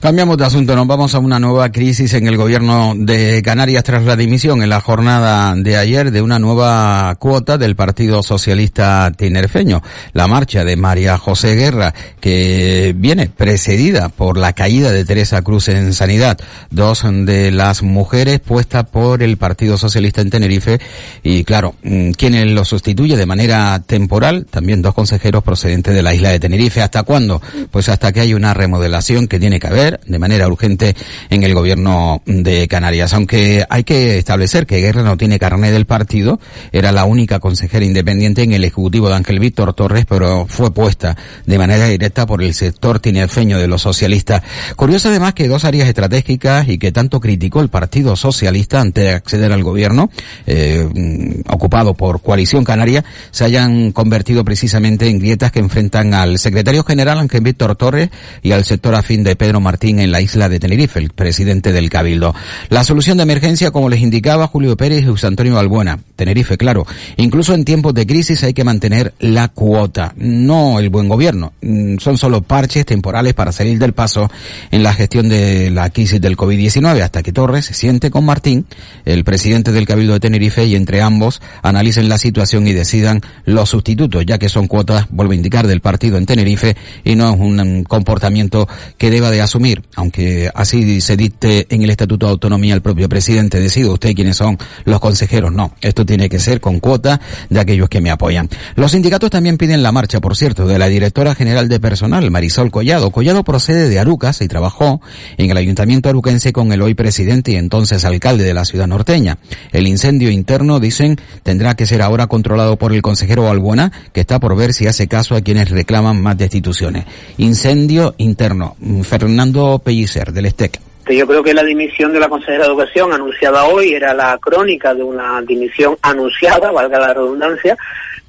Cambiamos 0.00 0.38
de 0.38 0.46
asunto, 0.46 0.74
nos 0.74 0.86
vamos 0.86 1.14
a 1.14 1.18
una 1.18 1.38
nueva 1.38 1.70
crisis 1.70 2.14
en 2.14 2.26
el 2.26 2.38
gobierno 2.38 2.94
de 2.96 3.42
Canarias 3.42 3.84
tras 3.84 4.02
la 4.02 4.16
dimisión 4.16 4.62
en 4.62 4.70
la 4.70 4.80
jornada 4.80 5.54
de 5.54 5.76
ayer 5.76 6.10
de 6.10 6.22
una 6.22 6.38
nueva 6.38 7.14
cuota 7.16 7.58
del 7.58 7.76
Partido 7.76 8.22
Socialista 8.22 9.12
Tinerfeño. 9.14 9.82
La 10.14 10.26
marcha 10.26 10.64
de 10.64 10.76
María 10.78 11.18
José 11.18 11.54
Guerra, 11.54 11.92
que 12.18 12.94
viene 12.96 13.28
precedida 13.28 14.08
por 14.08 14.38
la 14.38 14.54
caída 14.54 14.90
de 14.90 15.04
Teresa 15.04 15.42
Cruz 15.42 15.68
en 15.68 15.92
Sanidad, 15.92 16.38
dos 16.70 17.02
de 17.04 17.50
las 17.50 17.82
mujeres 17.82 18.40
puestas 18.40 18.86
por 18.86 19.22
el 19.22 19.36
Partido 19.36 19.76
Socialista 19.76 20.22
en 20.22 20.30
Tenerife 20.30 20.80
y 21.22 21.44
claro, 21.44 21.74
mm, 21.82 22.12
quien 22.12 22.54
lo 22.54 22.64
sustituye 22.64 23.18
de 23.18 23.26
manera 23.26 23.78
temporal, 23.80 24.46
también 24.46 24.80
dos 24.80 24.94
consejeros 24.94 25.44
procedentes 25.44 25.94
de 25.94 26.02
la 26.02 26.14
isla 26.14 26.30
de 26.30 26.40
Tenerife. 26.40 26.80
¿Hasta 26.80 27.02
cuándo? 27.02 27.42
Pues 27.70 27.90
hasta 27.90 28.12
que 28.12 28.20
hay 28.20 28.32
una 28.32 28.54
remodelación 28.54 29.28
que 29.28 29.38
tiene 29.38 29.60
que 29.60 29.66
haber 29.66 29.89
de 30.06 30.18
manera 30.18 30.46
urgente 30.46 30.94
en 31.30 31.42
el 31.42 31.54
gobierno 31.54 32.22
de 32.26 32.68
Canarias. 32.68 33.12
Aunque 33.14 33.64
hay 33.68 33.84
que 33.84 34.18
establecer 34.18 34.66
que 34.66 34.80
Guerra 34.80 35.02
no 35.02 35.16
tiene 35.16 35.38
carné 35.38 35.72
del 35.72 35.86
partido, 35.86 36.38
era 36.72 36.92
la 36.92 37.04
única 37.04 37.40
consejera 37.40 37.84
independiente 37.84 38.42
en 38.42 38.52
el 38.52 38.64
ejecutivo 38.64 39.08
de 39.08 39.16
Ángel 39.16 39.40
Víctor 39.40 39.74
Torres, 39.74 40.06
pero 40.08 40.46
fue 40.46 40.72
puesta 40.72 41.16
de 41.46 41.58
manera 41.58 41.86
directa 41.86 42.26
por 42.26 42.42
el 42.42 42.54
sector 42.54 43.00
tinerfeño 43.00 43.58
de 43.58 43.66
los 43.66 43.82
socialistas. 43.82 44.42
Curioso 44.76 45.08
además 45.08 45.34
que 45.34 45.48
dos 45.48 45.64
áreas 45.64 45.88
estratégicas 45.88 46.68
y 46.68 46.78
que 46.78 46.92
tanto 46.92 47.20
criticó 47.20 47.60
el 47.60 47.68
Partido 47.68 48.16
Socialista 48.16 48.80
antes 48.80 49.04
de 49.04 49.10
acceder 49.10 49.52
al 49.52 49.62
gobierno, 49.62 50.10
eh, 50.46 50.88
mm, 50.92 51.52
ocupado 51.52 51.94
por 51.94 52.22
Coalición 52.22 52.64
Canaria, 52.64 53.04
se 53.30 53.44
hayan 53.44 53.92
convertido 53.92 54.44
precisamente 54.44 55.08
en 55.08 55.18
grietas 55.18 55.52
que 55.52 55.60
enfrentan 55.60 56.14
al 56.14 56.38
secretario 56.38 56.84
general 56.84 57.18
Ángel 57.18 57.40
Víctor 57.40 57.76
Torres 57.76 58.10
y 58.42 58.52
al 58.52 58.64
sector 58.64 58.94
afín 58.94 59.24
de 59.24 59.36
Pedro 59.36 59.60
Martín 59.80 59.98
en 60.00 60.12
la 60.12 60.20
isla 60.20 60.50
de 60.50 60.60
Tenerife, 60.60 60.98
el 60.98 61.08
presidente 61.08 61.72
del 61.72 61.88
Cabildo. 61.88 62.34
La 62.68 62.84
solución 62.84 63.16
de 63.16 63.22
emergencia, 63.22 63.70
como 63.70 63.88
les 63.88 64.00
indicaba 64.00 64.46
Julio 64.46 64.76
Pérez 64.76 65.02
y 65.02 65.06
José 65.06 65.26
Antonio 65.26 65.54
Balbuena, 65.54 65.98
Tenerife, 66.16 66.58
claro. 66.58 66.86
Incluso 67.16 67.54
en 67.54 67.64
tiempos 67.64 67.94
de 67.94 68.06
crisis 68.06 68.44
hay 68.44 68.52
que 68.52 68.62
mantener 68.62 69.14
la 69.20 69.48
cuota, 69.48 70.12
no 70.18 70.80
el 70.80 70.90
buen 70.90 71.08
gobierno. 71.08 71.54
Mm, 71.62 71.96
son 71.96 72.18
solo 72.18 72.42
parches 72.42 72.84
temporales 72.84 73.32
para 73.32 73.52
salir 73.52 73.78
del 73.78 73.94
paso 73.94 74.30
en 74.70 74.82
la 74.82 74.92
gestión 74.92 75.30
de 75.30 75.70
la 75.70 75.88
crisis 75.88 76.20
del 76.20 76.36
COVID-19 76.36 77.00
hasta 77.00 77.22
que 77.22 77.32
Torres 77.32 77.64
se 77.64 77.72
siente 77.72 78.10
con 78.10 78.26
Martín, 78.26 78.66
el 79.06 79.24
presidente 79.24 79.72
del 79.72 79.86
Cabildo 79.86 80.12
de 80.12 80.20
Tenerife, 80.20 80.66
y 80.66 80.74
entre 80.74 81.00
ambos 81.00 81.40
analicen 81.62 82.10
la 82.10 82.18
situación 82.18 82.66
y 82.66 82.74
decidan 82.74 83.22
los 83.46 83.70
sustitutos, 83.70 84.26
ya 84.26 84.36
que 84.36 84.50
son 84.50 84.66
cuotas, 84.66 85.06
vuelvo 85.08 85.32
a 85.32 85.36
indicar, 85.36 85.66
del 85.66 85.80
partido 85.80 86.18
en 86.18 86.26
Tenerife 86.26 86.76
y 87.02 87.14
no 87.14 87.32
es 87.32 87.40
un 87.40 87.84
comportamiento 87.84 88.68
que 88.98 89.08
deba 89.08 89.30
de 89.30 89.40
asumir, 89.40 89.69
aunque 89.96 90.50
así 90.54 91.00
se 91.00 91.16
dicte 91.16 91.66
en 91.70 91.82
el 91.82 91.90
Estatuto 91.90 92.26
de 92.26 92.32
Autonomía 92.32 92.74
el 92.74 92.82
propio 92.82 93.08
presidente, 93.08 93.60
decide 93.60 93.88
usted 93.88 94.14
quiénes 94.14 94.36
son 94.36 94.58
los 94.84 95.00
consejeros. 95.00 95.52
No, 95.52 95.74
esto 95.80 96.04
tiene 96.06 96.28
que 96.28 96.38
ser 96.38 96.60
con 96.60 96.80
cuota 96.80 97.20
de 97.48 97.60
aquellos 97.60 97.88
que 97.88 98.00
me 98.00 98.10
apoyan. 98.10 98.48
Los 98.76 98.92
sindicatos 98.92 99.30
también 99.30 99.58
piden 99.58 99.82
la 99.82 99.92
marcha, 99.92 100.20
por 100.20 100.36
cierto, 100.36 100.66
de 100.66 100.78
la 100.78 100.88
directora 100.88 101.34
general 101.34 101.68
de 101.68 101.80
personal, 101.80 102.30
Marisol 102.30 102.70
Collado. 102.70 103.10
Collado 103.10 103.44
procede 103.44 103.88
de 103.88 103.98
Arucas 103.98 104.40
y 104.40 104.48
trabajó 104.48 105.00
en 105.36 105.50
el 105.50 105.56
ayuntamiento 105.56 106.08
aruquense 106.08 106.52
con 106.52 106.72
el 106.72 106.82
hoy 106.82 106.94
presidente 106.94 107.52
y 107.52 107.56
entonces 107.56 108.04
alcalde 108.04 108.44
de 108.44 108.54
la 108.54 108.64
ciudad 108.64 108.86
norteña. 108.86 109.38
El 109.72 109.86
incendio 109.86 110.30
interno, 110.30 110.80
dicen, 110.80 111.18
tendrá 111.42 111.74
que 111.74 111.86
ser 111.86 112.02
ahora 112.02 112.26
controlado 112.26 112.76
por 112.76 112.92
el 112.92 113.02
consejero 113.02 113.48
Albuena, 113.48 113.92
que 114.12 114.20
está 114.20 114.40
por 114.40 114.56
ver 114.56 114.74
si 114.74 114.86
hace 114.86 115.08
caso 115.08 115.34
a 115.34 115.40
quienes 115.40 115.70
reclaman 115.70 116.20
más 116.20 116.36
destituciones. 116.36 117.04
Incendio 117.38 118.14
interno. 118.18 118.76
Fernando 119.02 119.59
Pellicer, 119.82 120.32
del 120.32 120.50
STEC. 120.50 120.80
Yo 121.08 121.26
creo 121.26 121.42
que 121.42 121.54
la 121.54 121.64
dimisión 121.64 122.12
de 122.12 122.20
la 122.20 122.28
consejera 122.28 122.64
de 122.64 122.70
Educación 122.70 123.12
anunciada 123.12 123.64
hoy 123.64 123.94
era 123.94 124.14
la 124.14 124.38
crónica 124.38 124.94
de 124.94 125.02
una 125.02 125.42
dimisión 125.42 125.96
anunciada, 126.02 126.70
valga 126.70 127.00
la 127.00 127.14
redundancia. 127.14 127.76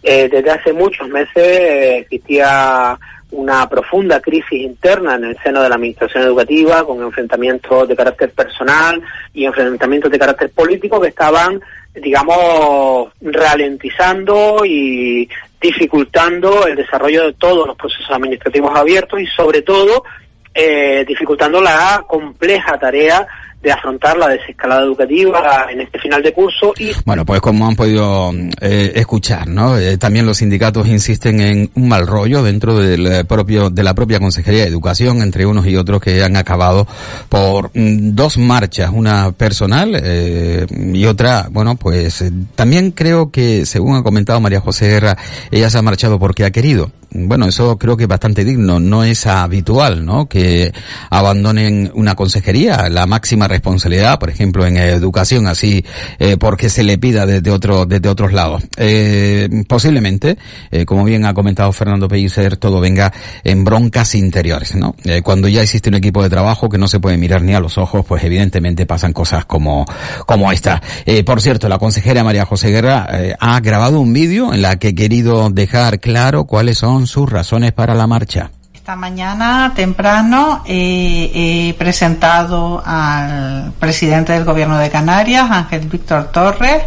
Eh, 0.01 0.27
desde 0.29 0.49
hace 0.49 0.73
muchos 0.73 1.07
meses 1.09 1.37
eh, 1.37 1.97
existía 1.99 2.97
una 3.31 3.69
profunda 3.69 4.19
crisis 4.19 4.61
interna 4.61 5.15
en 5.15 5.25
el 5.25 5.37
seno 5.43 5.61
de 5.61 5.69
la 5.69 5.75
administración 5.75 6.23
educativa, 6.23 6.85
con 6.85 7.01
enfrentamientos 7.01 7.87
de 7.87 7.95
carácter 7.95 8.31
personal 8.31 9.01
y 9.33 9.45
enfrentamientos 9.45 10.11
de 10.11 10.19
carácter 10.19 10.49
político 10.49 10.99
que 10.99 11.09
estaban, 11.09 11.61
digamos, 11.93 13.09
ralentizando 13.21 14.65
y 14.65 15.29
dificultando 15.61 16.65
el 16.65 16.75
desarrollo 16.75 17.25
de 17.25 17.33
todos 17.33 17.67
los 17.67 17.77
procesos 17.77 18.09
administrativos 18.09 18.75
abiertos 18.75 19.21
y 19.21 19.27
sobre 19.27 19.61
todo 19.61 20.03
eh, 20.53 21.05
dificultando 21.07 21.61
la 21.61 22.03
compleja 22.07 22.77
tarea 22.79 23.27
de 23.61 23.71
afrontar 23.71 24.17
la 24.17 24.29
desescalada 24.29 24.81
educativa 24.81 25.67
en 25.71 25.81
este 25.81 25.99
final 25.99 26.23
de 26.23 26.33
curso 26.33 26.73
y 26.79 26.91
bueno 27.05 27.25
pues 27.25 27.41
como 27.41 27.67
han 27.67 27.75
podido 27.75 28.31
eh, 28.59 28.91
escuchar 28.95 29.47
no 29.47 29.77
eh, 29.77 29.97
también 29.97 30.25
los 30.25 30.37
sindicatos 30.37 30.87
insisten 30.87 31.39
en 31.41 31.69
un 31.75 31.87
mal 31.87 32.07
rollo 32.07 32.41
dentro 32.41 32.77
del 32.79 33.05
eh, 33.05 33.23
propio 33.23 33.69
de 33.69 33.83
la 33.83 33.93
propia 33.93 34.19
consejería 34.19 34.63
de 34.63 34.69
educación 34.69 35.21
entre 35.21 35.45
unos 35.45 35.67
y 35.67 35.75
otros 35.75 36.01
que 36.01 36.23
han 36.23 36.37
acabado 36.37 36.87
por 37.29 37.69
mm, 37.73 38.15
dos 38.15 38.37
marchas 38.39 38.89
una 38.91 39.31
personal 39.31 39.91
eh, 40.03 40.65
y 40.93 41.05
otra 41.05 41.47
bueno 41.51 41.75
pues 41.75 42.23
también 42.55 42.91
creo 42.91 43.29
que 43.29 43.67
según 43.67 43.95
ha 43.95 44.03
comentado 44.03 44.41
María 44.41 44.59
José 44.59 44.89
Guerra 44.89 45.17
ella 45.51 45.69
se 45.69 45.77
ha 45.77 45.83
marchado 45.83 46.17
porque 46.17 46.45
ha 46.45 46.51
querido 46.51 46.91
bueno, 47.13 47.47
eso 47.47 47.77
creo 47.77 47.97
que 47.97 48.03
es 48.03 48.09
bastante 48.09 48.45
digno, 48.45 48.79
no 48.79 49.03
es 49.03 49.27
habitual, 49.27 50.05
¿no? 50.05 50.27
Que 50.27 50.71
abandonen 51.09 51.91
una 51.93 52.15
consejería, 52.15 52.87
la 52.89 53.05
máxima 53.05 53.47
responsabilidad, 53.47 54.17
por 54.17 54.29
ejemplo, 54.29 54.65
en 54.65 54.77
educación, 54.77 55.47
así, 55.47 55.83
eh, 56.19 56.37
porque 56.37 56.69
se 56.69 56.83
le 56.83 56.97
pida 56.97 57.25
desde 57.25 57.51
otro, 57.51 57.85
desde 57.85 58.07
otros 58.07 58.31
lados. 58.31 58.63
Eh, 58.77 59.49
posiblemente, 59.67 60.37
eh, 60.71 60.85
como 60.85 61.03
bien 61.03 61.25
ha 61.25 61.33
comentado 61.33 61.71
Fernando 61.73 62.07
Pellicer, 62.07 62.55
todo 62.55 62.79
venga 62.79 63.11
en 63.43 63.63
broncas 63.65 64.15
interiores, 64.15 64.75
¿no? 64.75 64.95
Eh, 65.03 65.21
cuando 65.21 65.49
ya 65.49 65.61
existe 65.61 65.89
un 65.89 65.95
equipo 65.95 66.23
de 66.23 66.29
trabajo 66.29 66.69
que 66.69 66.77
no 66.77 66.87
se 66.87 66.99
puede 66.99 67.17
mirar 67.17 67.41
ni 67.41 67.53
a 67.53 67.59
los 67.59 67.77
ojos, 67.77 68.05
pues 68.05 68.23
evidentemente 68.23 68.85
pasan 68.85 69.11
cosas 69.11 69.45
como, 69.45 69.85
como 70.25 70.51
esta. 70.51 70.81
Eh, 71.05 71.23
por 71.23 71.41
cierto, 71.41 71.67
la 71.67 71.77
consejera 71.77 72.23
María 72.23 72.45
José 72.45 72.69
Guerra 72.69 73.07
ha 73.39 73.59
grabado 73.59 73.99
un 73.99 74.13
vídeo 74.13 74.53
en 74.53 74.61
la 74.61 74.77
que 74.77 74.89
he 74.89 74.95
querido 74.95 75.49
dejar 75.49 75.99
claro 75.99 76.45
cuáles 76.45 76.77
son 76.77 77.00
sus 77.07 77.29
razones 77.29 77.71
para 77.71 77.95
la 77.95 78.07
marcha. 78.07 78.51
Esta 78.81 78.95
mañana 78.95 79.73
temprano 79.75 80.63
eh, 80.65 81.31
he 81.35 81.73
presentado 81.75 82.81
al 82.83 83.73
presidente 83.79 84.33
del 84.33 84.43
gobierno 84.43 84.79
de 84.79 84.89
Canarias, 84.89 85.51
Ángel 85.51 85.87
Víctor 85.87 86.31
Torres, 86.31 86.85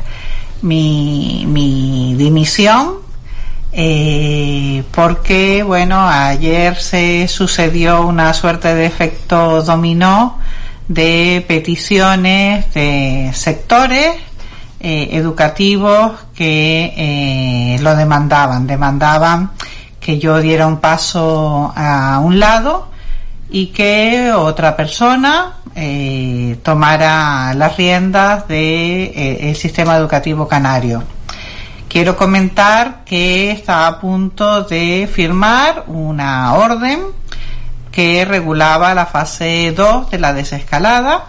mi, 0.63 1.45
mi 1.47 2.15
dimisión 2.17 3.05
eh, 3.77 4.83
porque 4.91 5.63
bueno 5.63 6.09
ayer 6.09 6.77
se 6.77 7.29
sucedió 7.29 8.07
una 8.07 8.33
suerte 8.33 8.75
de 8.75 8.87
efecto 8.87 9.63
dominó 9.63 10.39
de 10.89 11.45
peticiones 11.47 12.73
de 12.75 13.31
sectores 13.35 14.17
eh, 14.81 15.11
educativos 15.13 16.13
que 16.35 17.79
lo 17.81 17.95
demandaban 17.95 18.67
demandaban 18.67 19.51
que 20.05 20.19
yo 20.19 20.39
diera 20.39 20.67
un 20.67 20.81
paso 20.81 21.73
a 21.75 22.21
un 22.23 22.39
lado 22.39 22.89
y 23.49 23.69
que 23.69 24.33
otra 24.33 24.77
persona 24.77 25.55
eh, 25.75 26.59
tomara 26.63 27.55
las 27.55 27.75
riendas 27.79 28.47
del 28.47 28.59
de, 28.59 29.51
eh, 29.51 29.55
sistema 29.55 29.97
educativo 29.97 30.47
canario. 30.47 31.03
Quiero 31.89 32.19
comentar 32.19 33.03
que 33.07 33.51
está 33.51 33.87
a 33.87 33.99
punto 33.99 34.65
de 34.65 35.09
firmar 35.11 35.85
una 35.87 36.53
orden 36.53 37.01
que 37.91 38.27
regulaba 38.27 38.93
la 38.93 39.07
fase 39.07 39.73
2 39.75 40.11
de 40.11 40.19
la 40.19 40.35
desescalada. 40.35 41.29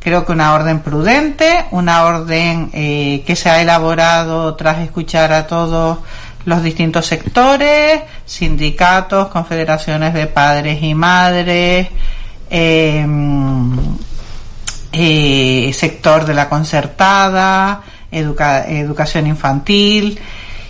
Creo 0.00 0.24
que 0.24 0.32
una 0.32 0.54
orden 0.54 0.80
prudente, 0.80 1.66
una 1.72 2.04
orden 2.04 2.70
eh, 2.72 3.22
que 3.26 3.36
se 3.36 3.50
ha 3.50 3.60
elaborado 3.60 4.54
tras 4.54 4.78
escuchar 4.78 5.30
a 5.34 5.46
todos 5.46 5.98
los 6.44 6.62
distintos 6.62 7.06
sectores, 7.06 8.02
sindicatos, 8.24 9.28
confederaciones 9.28 10.14
de 10.14 10.26
padres 10.26 10.82
y 10.82 10.94
madres, 10.94 11.88
eh, 12.50 13.06
eh, 14.92 15.72
sector 15.74 16.24
de 16.24 16.34
la 16.34 16.48
concertada, 16.48 17.82
educa 18.10 18.68
educación 18.68 19.26
infantil 19.26 20.20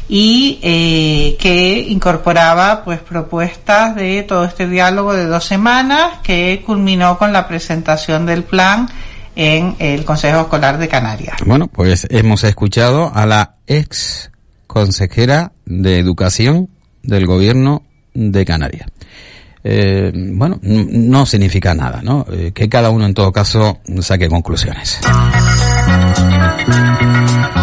y 0.09 0.59
eh, 0.63 1.37
que 1.39 1.79
incorporaba 1.89 2.85
pues 2.85 3.01
propuestas 3.01 3.95
de 3.97 4.23
todo 4.23 4.45
este 4.45 4.69
diálogo 4.69 5.15
de 5.15 5.27
dos 5.27 5.45
semanas 5.45 6.19
que 6.23 6.63
culminó 6.65 7.19
con 7.19 7.33
la 7.33 7.49
presentación 7.49 8.27
del 8.27 8.45
plan 8.45 8.89
en 9.37 9.77
el 9.79 10.05
Consejo 10.05 10.43
Escolar 10.43 10.79
de 10.79 10.89
Canarias. 10.89 11.37
Bueno, 11.45 11.67
pues 11.67 12.07
hemos 12.11 12.45
escuchado 12.45 13.11
a 13.15 13.27
la 13.27 13.57
ex 13.67 14.31
consejera 14.75 15.53
de 15.65 16.01
Educación 16.01 16.69
del 17.05 17.27
Gobierno 17.27 17.85
de 18.13 18.45
Canarias. 18.45 18.89
Eh, 19.63 20.11
bueno, 20.13 20.59
no 20.63 21.25
significa 21.27 21.75
nada, 21.75 22.03
¿no? 22.03 22.27
Eh, 22.31 22.51
que 22.53 22.69
cada 22.69 22.91
uno 22.91 23.07
en 23.07 23.15
todo 23.15 23.31
caso 23.31 23.79
saque 24.01 24.29
conclusiones. 24.29 24.99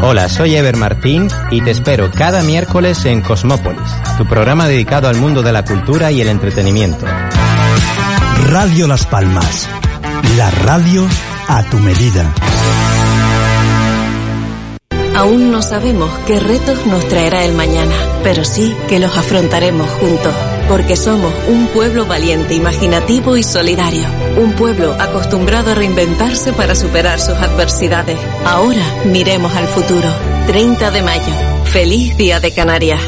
Hola, 0.03 0.29
soy 0.29 0.55
Ever 0.55 0.77
Martín 0.77 1.27
y 1.51 1.61
te 1.61 1.71
espero 1.71 2.09
cada 2.11 2.43
miércoles 2.43 3.03
en 3.05 3.21
Cosmópolis, 3.21 3.91
tu 4.17 4.25
programa 4.25 4.69
dedicado 4.69 5.09
al 5.09 5.17
mundo 5.17 5.43
de 5.43 5.51
la 5.51 5.65
cultura 5.65 6.13
y 6.13 6.21
el 6.21 6.29
entretenimiento. 6.29 7.05
Radio 8.47 8.87
Las 8.87 9.05
Palmas, 9.05 9.67
la 10.37 10.49
radio 10.49 11.05
a 11.49 11.61
tu 11.69 11.77
medida. 11.77 12.33
Aún 15.15 15.51
no 15.51 15.61
sabemos 15.61 16.09
qué 16.25 16.39
retos 16.39 16.85
nos 16.85 17.07
traerá 17.07 17.43
el 17.43 17.53
mañana, 17.53 17.95
pero 18.23 18.43
sí 18.45 18.75
que 18.87 18.99
los 18.99 19.15
afrontaremos 19.17 19.89
juntos. 19.89 20.33
porque 20.67 20.95
somos 20.95 21.33
un 21.49 21.67
pueblo 21.67 22.05
valiente, 22.05 22.53
imaginativo 22.53 23.35
y 23.35 23.43
solidario. 23.43 24.05
Un 24.37 24.53
pueblo 24.53 24.95
acostumbrado 24.97 25.71
a 25.71 25.75
reinventarse 25.75 26.53
para 26.53 26.75
superar 26.75 27.19
sus 27.19 27.35
adversidades. 27.35 28.17
Ahora 28.45 28.81
miremos 29.03 29.53
al 29.53 29.67
futuro. 29.67 30.07
30 30.47 30.91
de 30.91 31.01
mayo. 31.01 31.33
Feliz 31.65 32.15
Día 32.15 32.39
de 32.39 32.53
Canarias. 32.53 33.01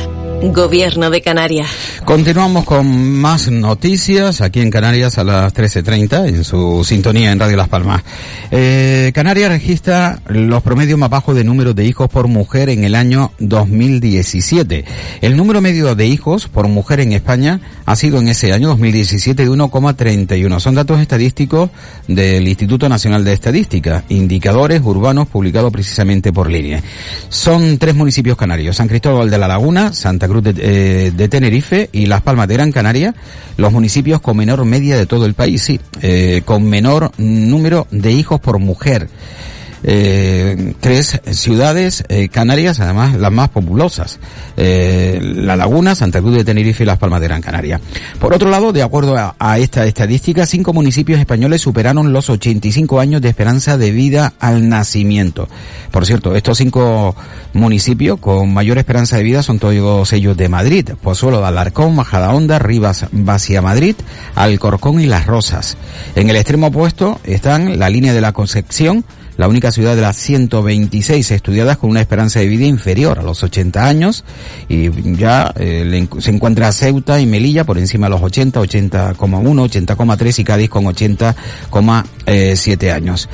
Gobierno 0.52 1.10
de 1.10 1.22
Canarias. 1.22 1.70
Continuamos 2.04 2.66
con 2.66 2.86
más 3.14 3.50
noticias 3.50 4.42
aquí 4.42 4.60
en 4.60 4.70
Canarias 4.70 5.18
a 5.18 5.24
las 5.24 5.54
13.30 5.54 6.28
en 6.28 6.44
su 6.44 6.84
sintonía 6.84 7.32
en 7.32 7.40
Radio 7.40 7.56
Las 7.56 7.70
Palmas. 7.70 8.04
Eh, 8.52 9.12
Canarias 9.14 9.50
registra 9.50 10.20
los 10.28 10.62
promedios 10.62 11.00
más 11.00 11.10
bajos 11.10 11.36
de 11.36 11.46
número 11.46 11.74
de 11.74 11.86
hijos 11.86 12.10
por 12.10 12.28
mujer 12.28 12.70
en 12.70 12.84
el 12.84 12.96
año 12.96 13.32
2017. 13.40 14.84
El 15.22 15.38
número 15.38 15.62
medio 15.62 15.96
de 15.96 16.08
hijos 16.08 16.50
por 16.50 16.68
mujer 16.68 17.00
en 17.00 17.14
España 17.14 17.62
ha 17.86 17.96
sido 17.96 18.20
en 18.20 18.28
ese 18.28 18.52
año 18.52 18.68
2017 18.70 19.44
de 19.44 19.50
1,31. 19.50 20.60
Son 20.60 20.76
datos 20.76 21.00
estadísticos 21.00 21.70
del 22.08 22.46
Instituto 22.48 22.90
Nacional 22.90 23.24
de 23.24 23.32
Estadística, 23.32 24.04
indicadores 24.10 24.82
urbanos 24.84 25.30
publicados 25.30 25.72
precisamente 25.72 26.34
por 26.34 26.50
línea. 26.50 26.84
Son 27.30 27.78
tres 27.78 27.96
municipios 27.96 28.36
canarios, 28.36 28.76
San 28.76 28.90
Cristóbal 28.90 29.30
de 29.30 29.38
la 29.38 29.48
Laguna, 29.48 29.94
Santa 29.94 30.28
Cruz 30.28 30.33
de, 30.42 30.54
eh, 30.58 31.12
de 31.12 31.30
Tenerife 31.30 31.90
y 31.92 32.06
Las 32.06 32.22
Palmas 32.22 32.48
de 32.48 32.56
Gran 32.56 32.72
Canaria, 32.72 33.14
los 33.58 33.72
municipios 33.72 34.22
con 34.22 34.38
menor 34.38 34.64
media 34.66 34.98
de 34.98 35.06
todo 35.06 35.26
el 35.26 35.34
país, 35.34 35.62
sí, 35.62 35.80
eh, 36.02 36.42
con 36.46 36.64
menor 36.64 37.12
número 37.18 37.88
de 37.92 38.12
hijos 38.12 38.40
por 38.40 38.60
mujer. 38.60 39.10
Eh, 39.86 40.76
tres 40.80 41.20
ciudades 41.32 42.06
eh, 42.08 42.30
canarias, 42.30 42.80
además 42.80 43.16
las 43.16 43.32
más 43.32 43.50
populosas, 43.50 44.20
eh, 44.56 45.20
La 45.22 45.56
Laguna, 45.56 45.94
Santa 45.94 46.22
Cruz 46.22 46.38
de 46.38 46.46
Tenerife 46.46 46.84
y 46.84 46.86
Las 46.86 46.98
Palmas 46.98 47.20
de 47.20 47.28
Gran 47.28 47.42
Canaria. 47.42 47.82
Por 48.20 48.34
otro 48.34 48.50
lado, 48.50 48.72
de 48.72 48.82
acuerdo 48.82 49.16
a, 49.18 49.60
esta 49.60 49.86
estadística, 49.86 50.46
cinco 50.46 50.72
municipios 50.74 51.20
españoles 51.20 51.62
superaron 51.62 52.14
los 52.14 52.30
85 52.30 53.00
años 53.00 53.22
de 53.22 53.30
esperanza 53.30 53.78
de 53.78 53.92
vida 53.92 54.34
al 54.40 54.70
nacimiento. 54.70 55.50
Por 55.92 56.06
cierto, 56.06 56.36
estos 56.36 56.58
cinco 56.58 57.16
municipios 57.54 58.20
con 58.20 58.54
mayor 58.54 58.78
esperanza 58.78 59.18
de 59.18 59.24
vida 59.24 59.44
son 59.44 59.60
todos 59.60 60.14
ellos 60.14 60.38
de 60.38 60.50
Madrid, 60.50 60.90
Pozuelo 61.02 61.40
de 61.40 61.48
Alarcón, 61.48 61.96
Majadahonda, 61.96 62.58
Rivas, 62.60 63.08
Vacia 63.12 63.62
Madrid, 63.62 63.96
Alcorcón 64.36 65.02
y 65.02 65.08
Las 65.08 65.26
Rosas. 65.26 65.78
En 66.16 66.30
el 66.30 66.38
extremo 66.38 66.68
opuesto 66.68 67.20
están 67.24 67.80
la 67.80 67.90
línea 67.90 68.14
de 68.14 68.22
la 68.22 68.32
Concepción, 68.32 69.04
la 69.38 69.48
única 69.48 69.72
ciudad 69.72 69.96
de 69.96 70.02
las 70.02 70.16
126 70.18 71.32
estudiadas 71.32 71.78
con 71.78 71.90
una 71.90 72.02
esperanza 72.02 72.40
de 72.40 72.48
vida 72.48 72.66
inferior 72.66 73.20
a 73.20 73.24
los 73.24 73.44
80 73.44 73.86
años 73.86 74.24
y 74.70 74.90
ya 75.18 75.54
eh, 75.58 76.08
se 76.20 76.32
encuentra 76.32 76.72
Ceuta 76.72 77.20
y 77.20 77.26
Melilla 77.26 77.64
por 77.64 77.78
encima 77.78 78.08
de 78.08 78.12
los 78.12 78.22
80, 78.22 78.62
80,1, 78.62 79.16
80,3 79.16 80.40
y 80.40 80.44
Cádiz 80.44 80.70
con 80.70 80.86
80,7 80.86 82.94
años. 82.94 83.30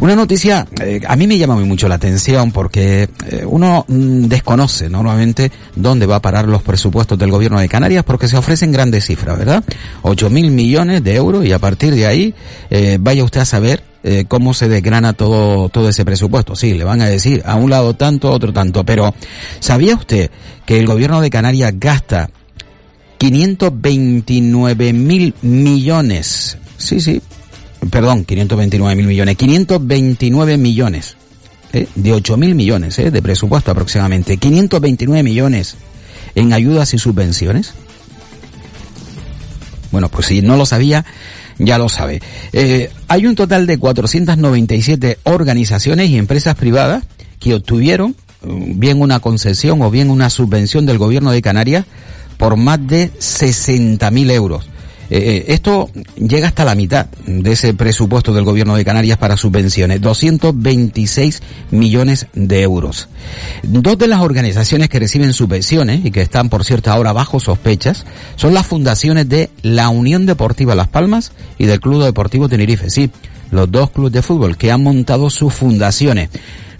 Una 0.00 0.14
noticia 0.14 0.66
eh, 0.80 1.00
a 1.06 1.16
mí 1.16 1.26
me 1.26 1.38
llama 1.38 1.54
muy 1.54 1.64
mucho 1.64 1.88
la 1.88 1.94
atención 1.94 2.52
porque 2.52 3.08
eh, 3.28 3.44
uno 3.46 3.84
mm, 3.88 4.26
desconoce 4.26 4.90
normalmente 4.90 5.50
dónde 5.74 6.06
va 6.06 6.16
a 6.16 6.22
parar 6.22 6.46
los 6.46 6.62
presupuestos 6.62 7.18
del 7.18 7.30
gobierno 7.30 7.58
de 7.58 7.68
Canarias 7.68 8.04
porque 8.04 8.28
se 8.28 8.36
ofrecen 8.36 8.72
grandes 8.72 9.06
cifras, 9.06 9.38
¿verdad? 9.38 9.64
8 10.02 10.30
mil 10.30 10.50
millones 10.50 11.02
de 11.02 11.14
euros 11.14 11.44
y 11.44 11.52
a 11.52 11.58
partir 11.58 11.94
de 11.94 12.06
ahí 12.06 12.34
eh, 12.70 12.98
vaya 13.00 13.24
usted 13.24 13.40
a 13.40 13.44
saber 13.44 13.82
eh, 14.08 14.24
cómo 14.28 14.54
se 14.54 14.68
desgrana 14.68 15.14
todo, 15.14 15.68
todo 15.68 15.88
ese 15.88 16.04
presupuesto. 16.04 16.54
Sí, 16.54 16.74
le 16.74 16.84
van 16.84 17.00
a 17.00 17.06
decir 17.06 17.42
a 17.44 17.56
un 17.56 17.70
lado 17.70 17.94
tanto, 17.94 18.28
a 18.28 18.30
otro 18.30 18.52
tanto, 18.52 18.84
pero 18.84 19.12
¿sabía 19.58 19.96
usted 19.96 20.30
que 20.64 20.78
el 20.78 20.86
gobierno 20.86 21.20
de 21.20 21.28
Canarias 21.28 21.72
gasta 21.74 22.30
529 23.18 24.92
mil 24.92 25.34
millones? 25.42 26.56
Sí, 26.78 27.00
sí, 27.00 27.20
perdón, 27.90 28.24
529 28.24 28.94
mil 28.94 29.08
millones, 29.08 29.36
529 29.36 30.56
millones, 30.56 31.16
¿eh? 31.72 31.88
de 31.96 32.12
8 32.12 32.36
mil 32.36 32.54
millones 32.54 33.00
¿eh? 33.00 33.10
de 33.10 33.22
presupuesto 33.22 33.72
aproximadamente, 33.72 34.36
529 34.36 35.24
millones 35.24 35.74
en 36.36 36.52
ayudas 36.52 36.94
y 36.94 36.98
subvenciones. 36.98 37.74
Bueno, 39.90 40.08
pues 40.08 40.26
si 40.26 40.42
no 40.42 40.56
lo 40.56 40.64
sabía, 40.64 41.04
ya 41.58 41.78
lo 41.78 41.88
sabe. 41.88 42.20
Eh, 42.52 42.90
hay 43.08 43.26
un 43.26 43.34
total 43.34 43.66
de 43.66 43.78
497 43.78 45.18
organizaciones 45.24 46.10
y 46.10 46.18
empresas 46.18 46.54
privadas 46.54 47.04
que 47.38 47.54
obtuvieron 47.54 48.10
eh, 48.42 48.72
bien 48.74 49.00
una 49.00 49.20
concesión 49.20 49.82
o 49.82 49.90
bien 49.90 50.10
una 50.10 50.30
subvención 50.30 50.86
del 50.86 50.98
gobierno 50.98 51.32
de 51.32 51.42
Canarias 51.42 51.84
por 52.36 52.56
más 52.56 52.86
de 52.86 53.12
60.000 53.12 54.30
euros. 54.30 54.68
Eh, 55.08 55.18
eh, 55.18 55.44
esto 55.48 55.90
llega 56.16 56.48
hasta 56.48 56.64
la 56.64 56.74
mitad 56.74 57.06
de 57.26 57.52
ese 57.52 57.74
presupuesto 57.74 58.32
del 58.32 58.44
gobierno 58.44 58.76
de 58.76 58.84
Canarias 58.84 59.18
para 59.18 59.36
subvenciones, 59.36 60.00
226 60.00 61.42
millones 61.70 62.26
de 62.34 62.62
euros. 62.62 63.08
Dos 63.62 63.98
de 63.98 64.08
las 64.08 64.20
organizaciones 64.20 64.88
que 64.88 64.98
reciben 64.98 65.32
subvenciones 65.32 66.04
y 66.04 66.10
que 66.10 66.22
están, 66.22 66.48
por 66.48 66.64
cierto, 66.64 66.90
ahora 66.90 67.12
bajo 67.12 67.40
sospechas 67.40 68.04
son 68.36 68.54
las 68.54 68.66
fundaciones 68.66 69.28
de 69.28 69.50
la 69.62 69.88
Unión 69.88 70.26
Deportiva 70.26 70.74
Las 70.74 70.88
Palmas 70.88 71.32
y 71.58 71.66
del 71.66 71.80
Club 71.80 72.04
Deportivo 72.04 72.48
Tenerife. 72.48 72.90
Sí, 72.90 73.10
los 73.50 73.70
dos 73.70 73.90
clubes 73.90 74.12
de 74.12 74.22
fútbol 74.22 74.56
que 74.56 74.70
han 74.72 74.82
montado 74.82 75.30
sus 75.30 75.54
fundaciones. 75.54 76.30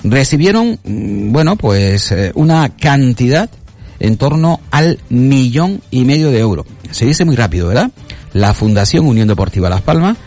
Recibieron, 0.02 0.78
mm, 0.84 1.32
bueno, 1.32 1.56
pues 1.56 2.12
eh, 2.12 2.32
una 2.34 2.68
cantidad 2.70 3.50
en 3.98 4.16
torno 4.16 4.60
al 4.70 4.98
millón 5.08 5.80
y 5.90 6.04
medio 6.04 6.30
de 6.30 6.40
euros. 6.40 6.66
Se 6.90 7.06
dice 7.06 7.24
muy 7.24 7.36
rápido, 7.36 7.68
¿verdad? 7.68 7.90
La 8.36 8.52
Fundación 8.52 9.06
Unión 9.06 9.28
Deportiva 9.28 9.70
Las 9.70 9.80
Palmas, 9.80 10.18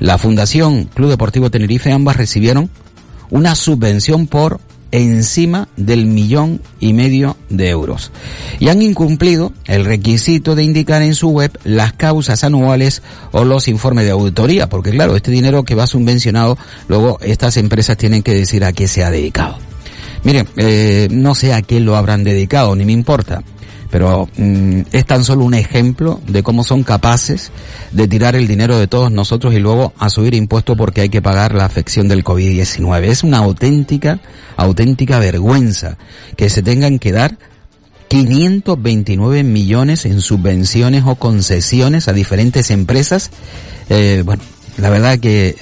la 0.00 0.16
Fundación 0.16 0.84
Club 0.84 1.10
Deportivo 1.10 1.50
Tenerife, 1.50 1.92
ambas 1.92 2.16
recibieron 2.16 2.70
una 3.28 3.54
subvención 3.54 4.26
por 4.26 4.58
encima 4.90 5.68
del 5.76 6.06
millón 6.06 6.62
y 6.80 6.94
medio 6.94 7.36
de 7.50 7.68
euros. 7.68 8.10
Y 8.58 8.70
han 8.70 8.80
incumplido 8.80 9.52
el 9.66 9.84
requisito 9.84 10.54
de 10.54 10.62
indicar 10.62 11.02
en 11.02 11.14
su 11.14 11.28
web 11.28 11.50
las 11.62 11.92
causas 11.92 12.42
anuales 12.42 13.02
o 13.32 13.44
los 13.44 13.68
informes 13.68 14.06
de 14.06 14.12
auditoría, 14.12 14.70
porque 14.70 14.90
claro, 14.90 15.14
este 15.14 15.30
dinero 15.30 15.62
que 15.64 15.74
va 15.74 15.86
subvencionado, 15.86 16.56
luego 16.88 17.18
estas 17.20 17.58
empresas 17.58 17.98
tienen 17.98 18.22
que 18.22 18.32
decir 18.32 18.64
a 18.64 18.72
qué 18.72 18.88
se 18.88 19.04
ha 19.04 19.10
dedicado. 19.10 19.58
Miren, 20.24 20.48
eh, 20.56 21.06
no 21.10 21.34
sé 21.34 21.52
a 21.52 21.60
qué 21.60 21.80
lo 21.80 21.96
habrán 21.96 22.24
dedicado, 22.24 22.74
ni 22.74 22.86
me 22.86 22.92
importa, 22.92 23.42
pero 23.92 24.26
mm, 24.38 24.80
es 24.90 25.04
tan 25.04 25.22
solo 25.22 25.44
un 25.44 25.52
ejemplo 25.52 26.18
de 26.26 26.42
cómo 26.42 26.64
son 26.64 26.82
capaces 26.82 27.52
de 27.92 28.08
tirar 28.08 28.34
el 28.34 28.48
dinero 28.48 28.78
de 28.78 28.86
todos 28.86 29.12
nosotros 29.12 29.52
y 29.52 29.58
luego 29.58 29.92
a 29.98 30.08
subir 30.08 30.34
impuestos 30.34 30.78
porque 30.78 31.02
hay 31.02 31.10
que 31.10 31.20
pagar 31.20 31.54
la 31.54 31.66
afección 31.66 32.08
del 32.08 32.24
COVID-19. 32.24 33.04
Es 33.04 33.22
una 33.22 33.38
auténtica, 33.38 34.18
auténtica 34.56 35.18
vergüenza 35.18 35.98
que 36.36 36.48
se 36.48 36.62
tengan 36.62 36.98
que 36.98 37.12
dar 37.12 37.36
529 38.08 39.42
millones 39.42 40.06
en 40.06 40.22
subvenciones 40.22 41.04
o 41.06 41.14
concesiones 41.16 42.08
a 42.08 42.14
diferentes 42.14 42.70
empresas. 42.70 43.30
Eh, 43.90 44.22
bueno, 44.24 44.42
la 44.78 44.88
verdad 44.88 45.18
que 45.18 45.56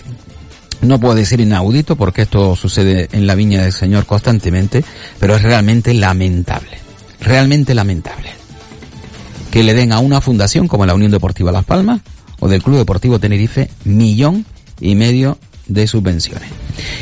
no 0.82 0.98
puedo 0.98 1.14
decir 1.14 1.40
inaudito 1.40 1.96
porque 1.96 2.22
esto 2.22 2.56
sucede 2.56 3.08
en 3.12 3.26
la 3.26 3.34
viña 3.34 3.62
del 3.62 3.72
Señor 3.72 4.06
constantemente, 4.06 4.84
pero 5.18 5.36
es 5.36 5.42
realmente 5.42 5.94
lamentable, 5.94 6.78
realmente 7.20 7.74
lamentable. 7.74 8.30
Que 9.50 9.62
le 9.62 9.74
den 9.74 9.92
a 9.92 9.98
una 9.98 10.20
fundación 10.20 10.68
como 10.68 10.86
la 10.86 10.94
Unión 10.94 11.10
Deportiva 11.10 11.52
Las 11.52 11.64
Palmas 11.64 12.00
o 12.38 12.48
del 12.48 12.62
Club 12.62 12.78
Deportivo 12.78 13.18
Tenerife 13.18 13.70
millón 13.84 14.46
y 14.80 14.94
medio 14.94 15.38
de 15.70 15.86
subvenciones. 15.86 16.48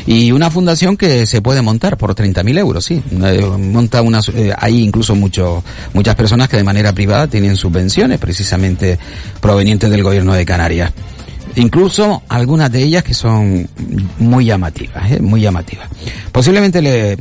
Y 0.05 0.31
una 0.31 0.51
fundación 0.51 0.95
que 0.95 1.25
se 1.25 1.41
puede 1.41 1.61
montar 1.61 1.97
por 1.97 2.15
30.000 2.15 2.57
euros, 2.59 2.85
sí. 2.85 3.01
Eh, 3.11 3.41
monta 3.41 4.01
una, 4.01 4.19
eh, 4.35 4.53
hay 4.57 4.83
incluso 4.83 5.15
mucho, 5.15 5.63
muchas 5.93 6.15
personas 6.15 6.47
que 6.49 6.57
de 6.57 6.63
manera 6.63 6.93
privada 6.93 7.27
tienen 7.27 7.55
subvenciones 7.57 8.19
precisamente 8.19 8.99
provenientes 9.41 9.89
del 9.89 10.03
gobierno 10.03 10.33
de 10.33 10.45
Canarias. 10.45 10.91
Incluso 11.55 12.21
algunas 12.29 12.71
de 12.71 12.83
ellas 12.83 13.03
que 13.03 13.13
son 13.13 13.67
muy 14.19 14.45
llamativas, 14.45 15.11
¿eh? 15.11 15.19
muy 15.19 15.41
llamativas. 15.41 15.87
Posiblemente 16.31 16.81
le, 16.81 17.13
eh, 17.13 17.17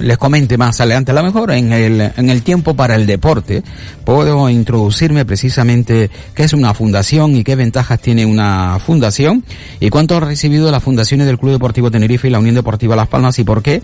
les 0.00 0.16
comente 0.18 0.56
más 0.56 0.80
adelante, 0.80 1.10
a 1.10 1.14
lo 1.14 1.22
mejor 1.22 1.50
en 1.52 1.72
el, 1.72 2.00
en 2.16 2.30
el 2.30 2.42
tiempo 2.42 2.74
para 2.74 2.94
el 2.94 3.06
deporte, 3.06 3.62
puedo 4.04 4.48
introducirme 4.48 5.24
precisamente 5.24 6.10
qué 6.34 6.44
es 6.44 6.52
una 6.52 6.74
fundación 6.74 7.36
y 7.36 7.44
qué 7.44 7.56
ventajas 7.56 8.00
tiene 8.00 8.24
una 8.24 8.78
fundación 8.78 9.44
y 9.80 9.90
cuánto 9.90 10.16
han 10.16 10.22
recibido 10.22 10.70
las 10.70 10.82
fundaciones 10.82 11.26
del 11.26 11.38
Club 11.38 11.52
Deportivo 11.52 11.90
Tenerife 11.90 12.28
y 12.28 12.30
la 12.30 12.38
Unión 12.38 12.54
Deportiva 12.54 12.96
Las 12.96 13.08
Palmas 13.08 13.38
y 13.38 13.44
por 13.44 13.62
qué 13.62 13.82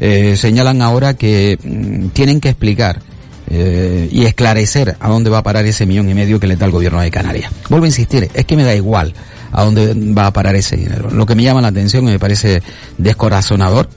eh, 0.00 0.36
señalan 0.36 0.82
ahora 0.82 1.14
que 1.14 1.58
mm, 1.62 2.08
tienen 2.08 2.40
que 2.40 2.50
explicar 2.50 3.00
eh, 3.48 4.08
y 4.10 4.24
esclarecer 4.24 4.96
a 4.98 5.08
dónde 5.08 5.30
va 5.30 5.38
a 5.38 5.42
parar 5.42 5.64
ese 5.66 5.86
millón 5.86 6.10
y 6.10 6.14
medio 6.14 6.40
que 6.40 6.48
le 6.48 6.56
da 6.56 6.66
el 6.66 6.72
gobierno 6.72 7.00
de 7.00 7.10
Canarias. 7.12 7.52
Vuelvo 7.70 7.84
a 7.84 7.88
insistir, 7.88 8.28
es 8.34 8.44
que 8.44 8.56
me 8.56 8.64
da 8.64 8.74
igual 8.74 9.14
a 9.52 9.64
dónde 9.64 9.94
va 10.12 10.26
a 10.26 10.32
parar 10.32 10.54
ese 10.54 10.76
dinero. 10.76 11.10
Lo 11.10 11.26
que 11.26 11.34
me 11.34 11.42
llama 11.42 11.60
la 11.60 11.68
atención 11.68 12.04
y 12.04 12.12
me 12.12 12.18
parece 12.18 12.62
descorazonador 12.98 13.88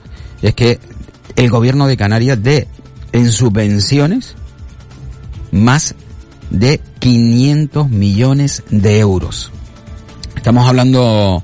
es 0.42 0.54
que 0.54 0.78
el 1.36 1.50
gobierno 1.50 1.86
de 1.86 1.96
Canarias 1.96 2.42
dé 2.42 2.68
en 3.12 3.32
subvenciones 3.32 4.34
más 5.52 5.94
de 6.50 6.80
500 6.98 7.88
millones 7.88 8.62
de 8.70 8.98
euros. 8.98 9.50
Estamos 10.36 10.66
hablando 10.66 11.42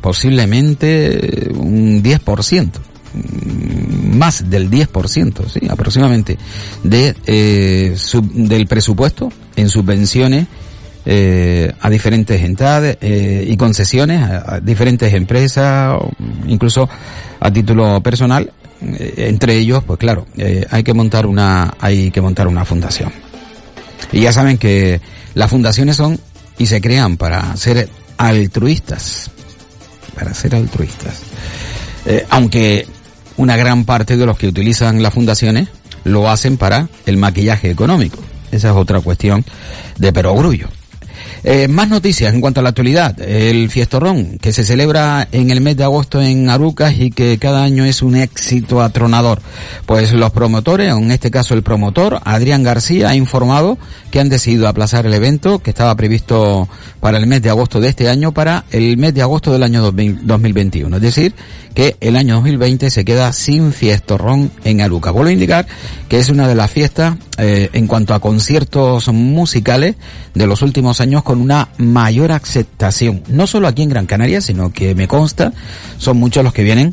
posiblemente 0.00 1.50
un 1.54 2.02
10%, 2.02 2.80
mm, 3.12 4.16
más 4.16 4.48
del 4.48 4.70
10%, 4.70 5.48
sí, 5.48 5.60
aproximadamente, 5.68 6.38
de, 6.82 7.14
eh, 7.26 7.96
del 8.34 8.66
presupuesto 8.66 9.30
en 9.56 9.68
subvenciones 9.68 10.46
eh, 11.06 11.72
a 11.80 11.90
diferentes 11.90 12.40
entidades 12.42 12.98
eh, 13.00 13.44
y 13.48 13.56
concesiones 13.56 14.22
a, 14.22 14.60
diferentes 14.60 15.12
empresas, 15.14 15.96
incluso 16.46 16.88
a 17.40 17.50
título 17.50 18.02
personal. 18.02 18.50
Eh, 18.82 19.26
entre 19.28 19.56
ellos, 19.56 19.82
pues 19.84 19.98
claro, 19.98 20.26
eh, 20.36 20.66
hay 20.70 20.82
que 20.82 20.94
montar 20.94 21.26
una, 21.26 21.74
hay 21.80 22.10
que 22.10 22.20
montar 22.20 22.48
una 22.48 22.64
fundación. 22.64 23.12
Y 24.12 24.22
ya 24.22 24.32
saben 24.32 24.58
que 24.58 25.00
las 25.34 25.50
fundaciones 25.50 25.96
son 25.96 26.18
y 26.58 26.66
se 26.66 26.80
crean 26.80 27.16
para 27.16 27.56
ser 27.56 27.88
altruistas, 28.16 29.30
para 30.14 30.34
ser 30.34 30.54
altruistas. 30.54 31.20
Eh, 32.06 32.26
aunque 32.30 32.86
una 33.36 33.56
gran 33.56 33.84
parte 33.84 34.16
de 34.16 34.26
los 34.26 34.38
que 34.38 34.48
utilizan 34.48 35.02
las 35.02 35.14
fundaciones 35.14 35.68
lo 36.04 36.30
hacen 36.30 36.56
para 36.56 36.88
el 37.06 37.18
maquillaje 37.18 37.70
económico. 37.70 38.18
Esa 38.50 38.70
es 38.70 38.76
otra 38.76 39.00
cuestión 39.00 39.44
de 39.98 40.12
perogrullo. 40.12 40.68
Eh, 41.42 41.68
más 41.68 41.88
noticias 41.88 42.34
en 42.34 42.40
cuanto 42.40 42.60
a 42.60 42.62
la 42.62 42.70
actualidad. 42.70 43.18
El 43.20 43.70
Fiestorrón, 43.70 44.38
que 44.38 44.52
se 44.52 44.62
celebra 44.62 45.26
en 45.32 45.50
el 45.50 45.60
mes 45.60 45.76
de 45.76 45.84
agosto 45.84 46.20
en 46.20 46.50
Arucas 46.50 46.98
y 46.98 47.10
que 47.10 47.38
cada 47.38 47.62
año 47.62 47.84
es 47.84 48.02
un 48.02 48.16
éxito 48.16 48.82
atronador. 48.82 49.40
Pues 49.86 50.12
los 50.12 50.30
promotores, 50.32 50.92
en 50.94 51.10
este 51.10 51.30
caso 51.30 51.54
el 51.54 51.62
promotor, 51.62 52.20
Adrián 52.24 52.62
García, 52.62 53.10
ha 53.10 53.16
informado 53.16 53.78
que 54.10 54.20
han 54.20 54.28
decidido 54.28 54.68
aplazar 54.68 55.06
el 55.06 55.14
evento 55.14 55.60
que 55.60 55.70
estaba 55.70 55.94
previsto 55.94 56.68
para 57.00 57.18
el 57.18 57.26
mes 57.26 57.42
de 57.42 57.50
agosto 57.50 57.80
de 57.80 57.88
este 57.88 58.08
año 58.08 58.32
para 58.32 58.64
el 58.70 58.96
mes 58.98 59.14
de 59.14 59.22
agosto 59.22 59.52
del 59.52 59.62
año 59.62 59.82
2021. 59.82 60.96
Es 60.96 61.02
decir, 61.02 61.34
que 61.74 61.96
el 62.00 62.16
año 62.16 62.34
2020 62.34 62.90
se 62.90 63.04
queda 63.04 63.32
sin 63.32 63.72
fiestorrón 63.72 64.50
en 64.64 64.80
Aruca. 64.80 65.10
Vuelvo 65.10 65.30
a 65.30 65.32
indicar 65.32 65.66
que 66.08 66.18
es 66.18 66.28
una 66.28 66.48
de 66.48 66.54
las 66.54 66.70
fiestas 66.70 67.16
eh, 67.38 67.70
en 67.72 67.86
cuanto 67.86 68.14
a 68.14 68.20
conciertos 68.20 69.08
musicales 69.08 69.96
de 70.34 70.46
los 70.46 70.62
últimos 70.62 71.00
años 71.00 71.22
con 71.30 71.40
una 71.40 71.68
mayor 71.78 72.32
aceptación, 72.32 73.22
no 73.28 73.46
solo 73.46 73.68
aquí 73.68 73.82
en 73.82 73.90
Gran 73.90 74.06
Canaria, 74.06 74.40
sino 74.40 74.72
que 74.72 74.96
me 74.96 75.06
consta, 75.06 75.52
son 75.96 76.16
muchos 76.16 76.42
los 76.42 76.52
que 76.52 76.64
vienen 76.64 76.92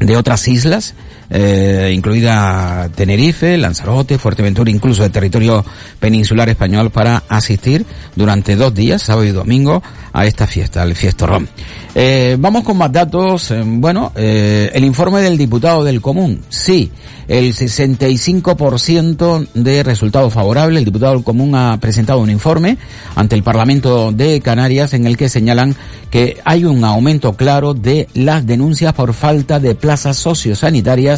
de 0.00 0.16
otras 0.16 0.48
islas, 0.48 0.96
eh, 1.30 1.92
incluida 1.94 2.88
Tenerife, 2.94 3.56
Lanzarote, 3.56 4.18
Fuerteventura, 4.18 4.70
incluso 4.70 5.02
de 5.02 5.10
territorio 5.10 5.64
peninsular 5.98 6.48
español 6.48 6.90
para 6.90 7.22
asistir 7.28 7.86
durante 8.16 8.56
dos 8.56 8.74
días, 8.74 9.02
sábado 9.02 9.26
y 9.26 9.32
domingo, 9.32 9.82
a 10.14 10.26
esta 10.26 10.46
fiesta, 10.46 10.80
al 10.82 10.94
Fiestorrón. 10.94 11.48
Eh, 11.94 12.36
vamos 12.38 12.62
con 12.62 12.78
más 12.78 12.90
datos. 12.92 13.50
Eh, 13.50 13.62
bueno, 13.64 14.12
eh, 14.14 14.70
el 14.72 14.84
informe 14.84 15.20
del 15.20 15.36
diputado 15.36 15.82
del 15.82 16.00
común. 16.00 16.40
Sí, 16.48 16.90
el 17.26 17.52
65% 17.52 19.48
de 19.54 19.82
resultado 19.82 20.30
favorable. 20.30 20.78
El 20.78 20.84
diputado 20.84 21.14
del 21.14 21.24
común 21.24 21.54
ha 21.54 21.78
presentado 21.80 22.20
un 22.20 22.30
informe 22.30 22.78
ante 23.16 23.34
el 23.34 23.42
Parlamento 23.42 24.12
de 24.12 24.40
Canarias 24.40 24.94
en 24.94 25.06
el 25.06 25.16
que 25.16 25.28
señalan 25.28 25.74
que 26.10 26.38
hay 26.44 26.64
un 26.64 26.84
aumento 26.84 27.32
claro 27.34 27.74
de 27.74 28.08
las 28.14 28.46
denuncias 28.46 28.92
por 28.92 29.14
falta 29.14 29.58
de 29.58 29.74
plazas 29.74 30.16
sociosanitarias 30.16 31.13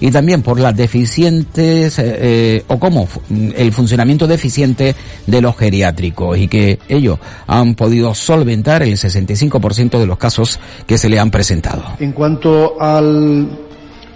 y 0.00 0.10
también 0.10 0.42
por 0.42 0.60
las 0.60 0.76
deficientes 0.76 1.98
eh, 1.98 2.64
o 2.68 2.78
como 2.78 3.08
el 3.56 3.72
funcionamiento 3.72 4.26
deficiente 4.26 4.94
de 5.26 5.40
los 5.40 5.56
geriátricos 5.56 6.38
y 6.38 6.48
que 6.48 6.78
ellos 6.88 7.18
han 7.46 7.74
podido 7.74 8.14
solventar 8.14 8.82
el 8.82 8.96
65% 8.96 9.98
de 9.98 10.06
los 10.06 10.18
casos 10.18 10.58
que 10.86 10.98
se 10.98 11.08
le 11.08 11.18
han 11.18 11.30
presentado. 11.30 11.82
En 11.98 12.12
cuanto 12.12 12.80
al, 12.80 13.48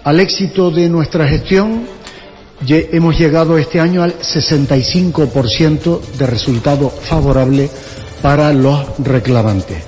al 0.03 0.19
éxito 0.19 0.71
de 0.71 0.89
nuestra 0.89 1.27
gestión, 1.27 1.83
hemos 2.67 3.17
llegado 3.17 3.57
este 3.57 3.79
año 3.79 4.03
al 4.03 4.17
65% 4.19 6.01
de 6.17 6.27
resultado 6.27 6.89
favorable 6.89 7.69
para 8.21 8.53
los 8.53 8.85
reclamantes. 8.99 9.83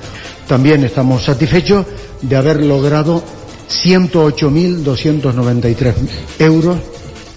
También 0.48 0.84
estamos 0.84 1.24
satisfechos 1.24 1.86
de 2.22 2.36
haber 2.36 2.64
logrado 2.64 3.24
108.293 3.70 5.94
euros 6.40 6.78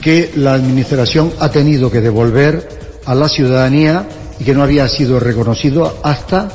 que 0.01 0.31
la 0.37 0.55
Administración 0.55 1.33
ha 1.39 1.51
tenido 1.51 1.91
que 1.91 2.01
devolver 2.01 2.67
a 3.05 3.15
la 3.15 3.29
ciudadanía 3.29 4.09
y 4.39 4.45
que 4.45 4.55
no 4.55 4.63
había 4.63 4.89
sido 4.89 5.21
reconocido 5.21 5.99
hasta 6.03 6.49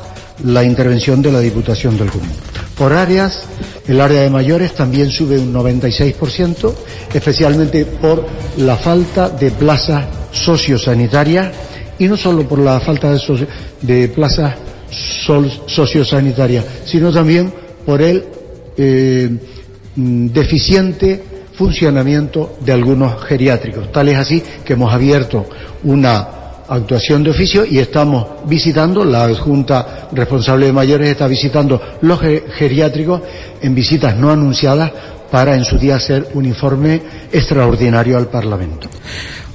la 0.43 0.63
intervención 0.63 1.21
de 1.21 1.31
la 1.31 1.39
Diputación 1.39 1.95
del 1.97 2.09
Común. 2.09 2.31
Por 2.77 2.93
áreas, 2.93 3.43
el 3.87 4.01
área 4.01 4.21
de 4.21 4.29
mayores 4.29 4.73
también 4.73 5.09
sube 5.09 5.39
un 5.39 5.53
96%, 5.53 6.73
especialmente 7.13 7.85
por 7.85 8.25
la 8.57 8.75
falta 8.75 9.29
de 9.29 9.51
plazas 9.51 10.05
sociosanitarias 10.31 11.53
y 11.99 12.07
no 12.07 12.17
solo 12.17 12.45
por 12.47 12.59
la 12.59 12.79
falta 12.81 13.13
de, 13.13 13.47
de 13.81 14.09
plazas 14.09 14.55
sociosanitarias, 15.67 16.65
sino 16.85 17.13
también 17.13 17.53
por 17.85 18.01
el 18.01 18.25
eh, 18.77 19.29
deficiente 19.95 21.23
funcionamiento 21.53 22.57
de 22.59 22.73
algunos 22.73 23.23
geriátricos. 23.23 23.91
Tal 23.91 24.09
es 24.09 24.17
así 24.17 24.43
que 24.63 24.73
hemos 24.73 24.93
abierto 24.93 25.45
una 25.83 26.27
actuación 26.67 27.23
de 27.23 27.29
oficio 27.29 27.65
y 27.65 27.79
estamos 27.79 28.25
visitando, 28.45 29.05
la 29.05 29.33
Junta 29.35 30.09
Responsable 30.11 30.67
de 30.67 30.73
Mayores 30.73 31.09
está 31.09 31.27
visitando 31.27 31.81
los 32.01 32.19
geriátricos 32.19 33.21
en 33.61 33.75
visitas 33.75 34.17
no 34.17 34.31
anunciadas 34.31 34.91
para 35.31 35.55
en 35.55 35.65
su 35.65 35.77
día 35.77 35.95
hacer 35.95 36.29
un 36.33 36.45
informe 36.45 37.01
extraordinario 37.31 38.17
al 38.17 38.27
Parlamento. 38.27 38.89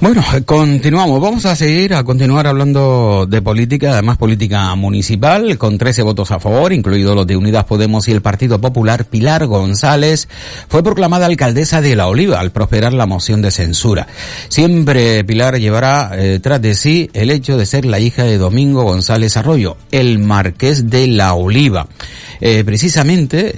Bueno, 0.01 0.23
continuamos. 0.45 1.21
Vamos 1.21 1.45
a 1.45 1.55
seguir, 1.55 1.93
a 1.93 2.03
continuar 2.03 2.47
hablando 2.47 3.27
de 3.29 3.39
política, 3.41 3.91
además 3.91 4.17
política 4.17 4.73
municipal, 4.75 5.59
con 5.59 5.77
13 5.77 6.01
votos 6.01 6.31
a 6.31 6.39
favor, 6.39 6.73
incluidos 6.73 7.15
los 7.15 7.27
de 7.27 7.37
Unidas 7.37 7.65
Podemos 7.65 8.07
y 8.07 8.11
el 8.11 8.21
Partido 8.21 8.59
Popular. 8.59 9.05
Pilar 9.05 9.45
González 9.45 10.27
fue 10.67 10.81
proclamada 10.83 11.27
alcaldesa 11.27 11.81
de 11.81 11.95
La 11.95 12.07
Oliva 12.07 12.39
al 12.39 12.51
prosperar 12.51 12.93
la 12.93 13.05
moción 13.05 13.43
de 13.43 13.51
censura. 13.51 14.07
Siempre 14.49 15.23
Pilar 15.23 15.59
llevará 15.59 16.11
eh, 16.15 16.39
tras 16.41 16.61
de 16.61 16.73
sí 16.73 17.11
el 17.13 17.29
hecho 17.29 17.57
de 17.57 17.67
ser 17.67 17.85
la 17.85 17.99
hija 17.99 18.23
de 18.23 18.39
Domingo 18.39 18.81
González 18.81 19.37
Arroyo, 19.37 19.77
el 19.91 20.17
marqués 20.17 20.89
de 20.89 21.07
La 21.07 21.35
Oliva. 21.35 21.87
Eh, 22.39 22.63
precisamente, 22.65 23.53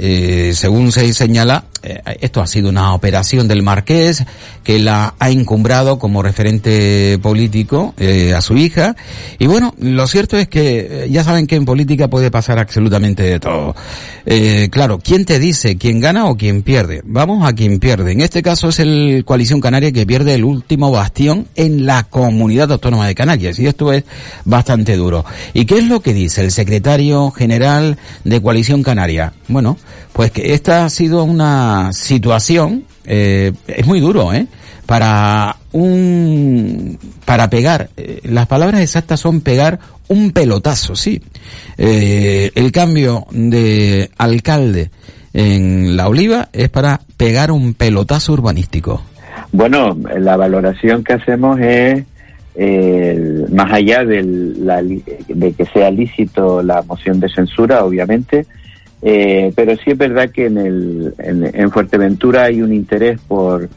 eh, 0.50 0.54
según 0.54 0.92
se 0.92 1.14
señala, 1.14 1.64
eh, 1.84 2.02
esto 2.22 2.42
ha 2.42 2.48
sido 2.48 2.70
una 2.70 2.94
operación 2.94 3.48
del 3.48 3.64
marqués 3.64 4.26
que 4.64 4.80
la 4.80 5.16
ha 5.20 5.30
encumbrado 5.30 6.00
como 6.00 6.24
referente 6.24 7.20
político 7.22 7.94
a 8.36 8.42
su 8.42 8.56
hija. 8.58 8.96
Y 9.40 9.48
bueno, 9.48 9.74
lo 9.80 10.08
cierto 10.08 10.38
es 10.38 10.48
que 10.48 11.08
ya 11.10 11.24
saben 11.24 11.48
que 11.48 11.56
en 11.56 11.66
política 11.66 12.08
puede 12.08 12.32
pasar 12.32 12.60
absolutamente 12.60 13.24
de 13.24 13.40
todo. 13.40 13.76
claro, 14.72 15.00
¿quién 15.00 15.26
te 15.26 15.40
dice 15.40 15.78
quién 15.78 16.00
gana 16.00 16.28
o 16.28 16.38
quién 16.38 16.64
pierde? 16.64 17.02
Vamos 17.04 17.46
a 17.46 17.54
quien 17.54 17.80
pierde. 17.80 18.14
En 18.14 18.22
este 18.22 18.42
caso 18.42 18.70
es 18.70 18.80
el 18.80 19.24
Coalición 19.26 19.60
Canaria 19.60 19.92
que 19.92 20.06
pierde 20.06 20.36
el 20.36 20.46
último 20.46 20.92
bastión 20.92 21.48
en 21.56 21.86
la 21.86 22.04
comunidad 22.04 22.72
autónoma 22.72 23.08
de 23.08 23.16
Canarias. 23.16 23.60
Y 23.60 23.68
esto 23.68 23.92
es 23.92 24.06
bastante 24.46 24.96
duro. 24.96 25.26
¿Y 25.54 25.66
qué 25.66 25.80
es 25.80 25.88
lo 25.88 26.02
que 26.02 26.14
dice 26.14 26.42
el 26.42 26.52
secretario 26.52 27.32
general 27.32 27.98
de 28.24 28.42
Coalición 28.42 28.84
Canaria. 28.84 29.34
Bueno, 29.48 29.78
pues 30.14 30.32
que 30.32 30.54
esta 30.54 30.86
ha 30.86 30.90
sido 30.90 31.24
una 31.24 31.92
situación, 31.92 32.86
eh, 33.06 33.52
es 33.68 33.86
muy 33.86 34.00
duro, 34.00 34.34
¿eh? 34.34 34.48
Para 34.86 35.58
un, 35.72 37.00
para 37.26 37.50
pegar, 37.50 37.90
eh, 37.98 38.20
las 38.24 38.48
palabras 38.48 38.82
exactas 38.82 39.20
son 39.20 39.42
pegar 39.42 39.80
un 40.08 40.32
pelotazo, 40.32 40.96
sí. 40.96 41.22
Eh, 41.78 42.52
el 42.54 42.72
cambio 42.72 43.26
de 43.32 44.12
alcalde 44.18 44.92
en 45.34 45.98
La 45.98 46.08
Oliva 46.08 46.50
es 46.54 46.70
para 46.70 47.02
pegar 47.18 47.52
un 47.52 47.74
pelotazo 47.74 48.34
urbanístico. 48.34 49.02
Bueno, 49.52 49.98
la 50.20 50.38
valoración 50.38 51.04
que 51.04 51.14
hacemos 51.14 51.60
es 51.60 52.04
eh, 52.56 53.46
más 53.52 53.72
allá 53.72 54.04
la, 54.04 54.82
de 54.84 55.54
que 55.54 55.66
sea 55.74 55.90
lícito 55.90 56.62
la 56.62 56.82
moción 56.84 57.20
de 57.20 57.30
censura, 57.30 57.84
obviamente, 57.84 58.46
eh, 59.04 59.52
pero 59.56 59.76
sí 59.76 59.92
es 59.92 59.98
verdad 59.98 60.30
que 60.30 60.46
en, 60.46 60.58
el, 60.58 61.14
en, 61.18 61.72
Fuerteventura 61.72 62.44
hay 62.44 62.62
un 62.62 62.74
interés 62.74 63.20
por 63.28 63.70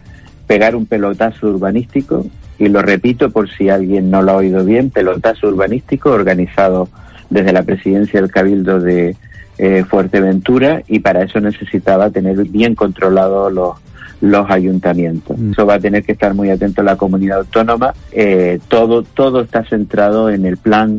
pegar 0.47 0.77
un 0.77 0.87
pelotazo 0.87 1.49
urbanístico, 1.49 2.27
y 2.59 2.69
lo 2.69 2.81
repito 2.81 3.31
por 3.31 3.51
si 3.51 3.69
alguien 3.69 4.11
no 4.11 4.23
lo 4.23 4.33
ha 4.33 4.37
oído 4.37 4.65
bien, 4.65 4.91
pelotazo 4.91 5.49
urbanístico 5.49 6.11
organizado 6.11 6.89
desde 7.29 7.53
la 7.53 7.63
presidencia 7.63 8.21
del 8.21 8.31
Cabildo 8.31 8.81
de 8.81 9.17
eh, 9.59 9.85
Fuerteventura 9.85 10.83
y 10.87 11.01
para 11.01 11.23
eso 11.23 11.41
necesitaba 11.41 12.11
tener 12.11 12.37
bien 12.45 12.75
controlados 12.75 13.53
los, 13.53 13.77
los 14.21 14.51
ayuntamientos. 14.51 15.37
Mm. 15.39 15.53
Eso 15.53 15.67
va 15.67 15.75
a 15.75 15.81
tener 15.81 16.05
que 16.05 16.13
estar 16.13 16.35
muy 16.35 16.51
atento 16.51 16.83
la 16.83 16.97
comunidad 16.97 17.39
autónoma. 17.39 17.95
Eh, 18.13 18.61
todo, 18.69 19.03
todo 19.03 19.41
está 19.41 19.65
centrado 19.65 20.31
en 20.31 20.47
el 20.47 20.57
plan 20.57 20.99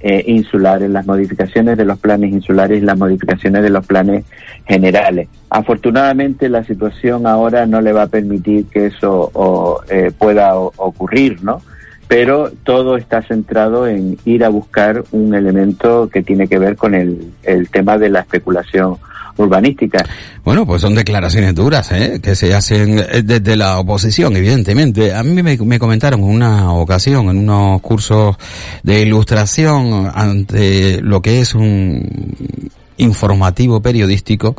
eh, 0.00 0.24
insular, 0.26 0.82
en 0.82 0.92
las 0.92 1.06
modificaciones 1.06 1.76
de 1.76 1.84
los 1.84 1.98
planes 1.98 2.32
insulares 2.32 2.82
y 2.82 2.86
las 2.86 2.96
modificaciones 2.96 3.62
de 3.62 3.70
los 3.70 3.86
planes 3.86 4.24
generales. 4.66 5.28
Afortunadamente 5.50 6.48
la 6.48 6.64
situación 6.64 7.26
ahora 7.26 7.66
no 7.66 7.80
le 7.80 7.92
va 7.92 8.02
a 8.02 8.06
permitir 8.06 8.66
que 8.66 8.86
eso 8.86 9.30
o, 9.34 9.80
eh, 9.88 10.12
pueda 10.16 10.56
ocurrir, 10.56 11.42
¿no? 11.42 11.62
Pero 12.06 12.50
todo 12.62 12.96
está 12.96 13.22
centrado 13.22 13.86
en 13.86 14.16
ir 14.24 14.44
a 14.44 14.48
buscar 14.48 15.04
un 15.10 15.34
elemento 15.34 16.08
que 16.08 16.22
tiene 16.22 16.48
que 16.48 16.58
ver 16.58 16.76
con 16.76 16.94
el, 16.94 17.32
el 17.42 17.68
tema 17.68 17.98
de 17.98 18.08
la 18.08 18.20
especulación 18.20 18.96
urbanística. 19.38 20.04
Bueno, 20.44 20.66
pues 20.66 20.82
son 20.82 20.94
declaraciones 20.94 21.54
duras, 21.54 21.90
¿eh? 21.92 22.20
que 22.22 22.34
se 22.34 22.54
hacen 22.54 22.98
eh, 22.98 23.22
desde 23.22 23.56
la 23.56 23.78
oposición, 23.78 24.36
evidentemente. 24.36 25.14
A 25.14 25.22
mí 25.22 25.42
me, 25.42 25.56
me 25.56 25.78
comentaron 25.78 26.20
en 26.20 26.26
una 26.26 26.72
ocasión, 26.72 27.28
en 27.30 27.38
unos 27.38 27.80
cursos 27.80 28.36
de 28.82 29.02
ilustración, 29.02 30.10
ante 30.14 31.00
lo 31.02 31.22
que 31.22 31.40
es 31.40 31.54
un 31.54 32.70
informativo 32.98 33.80
periodístico 33.80 34.54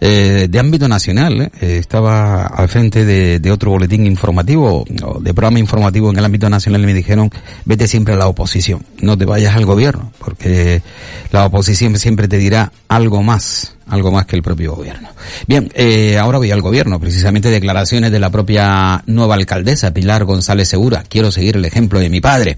eh, 0.00 0.46
de 0.48 0.58
ámbito 0.58 0.88
nacional. 0.88 1.50
¿eh? 1.60 1.78
Estaba 1.78 2.46
al 2.46 2.68
frente 2.68 3.04
de, 3.04 3.50
otro 3.50 3.70
boletín 3.70 4.06
informativo, 4.06 4.84
de 4.88 5.34
programa 5.34 5.58
informativo 5.58 6.10
en 6.10 6.18
el 6.18 6.24
ámbito 6.24 6.50
nacional 6.50 6.82
y 6.82 6.86
me 6.86 6.94
dijeron, 6.94 7.30
vete 7.64 7.88
siempre 7.88 8.14
a 8.14 8.16
la 8.16 8.26
oposición, 8.26 8.84
no 9.00 9.16
te 9.16 9.24
vayas 9.24 9.56
al 9.56 9.64
gobierno, 9.64 10.12
porque 10.18 10.82
la 11.30 11.46
oposición 11.46 11.96
siempre 11.98 12.28
te 12.28 12.38
dirá 12.38 12.72
algo 12.88 13.22
más, 13.22 13.76
algo 13.86 14.10
más 14.10 14.26
que 14.26 14.36
el 14.36 14.42
propio 14.42 14.74
gobierno. 14.74 15.08
Bien, 15.46 15.70
eh, 15.74 16.18
ahora 16.18 16.38
voy 16.38 16.50
al 16.50 16.60
gobierno, 16.60 17.00
precisamente 17.00 17.50
declaraciones 17.50 18.10
de 18.10 18.18
la 18.18 18.30
propia 18.30 19.02
nueva 19.06 19.36
alcaldesa, 19.36 19.94
Pilar 19.94 20.24
González 20.24 20.68
Segura. 20.68 21.04
Quiero 21.08 21.30
seguir 21.30 21.56
el 21.56 21.64
ejemplo 21.64 22.00
de 22.00 22.10
mi 22.10 22.20
padre. 22.20 22.56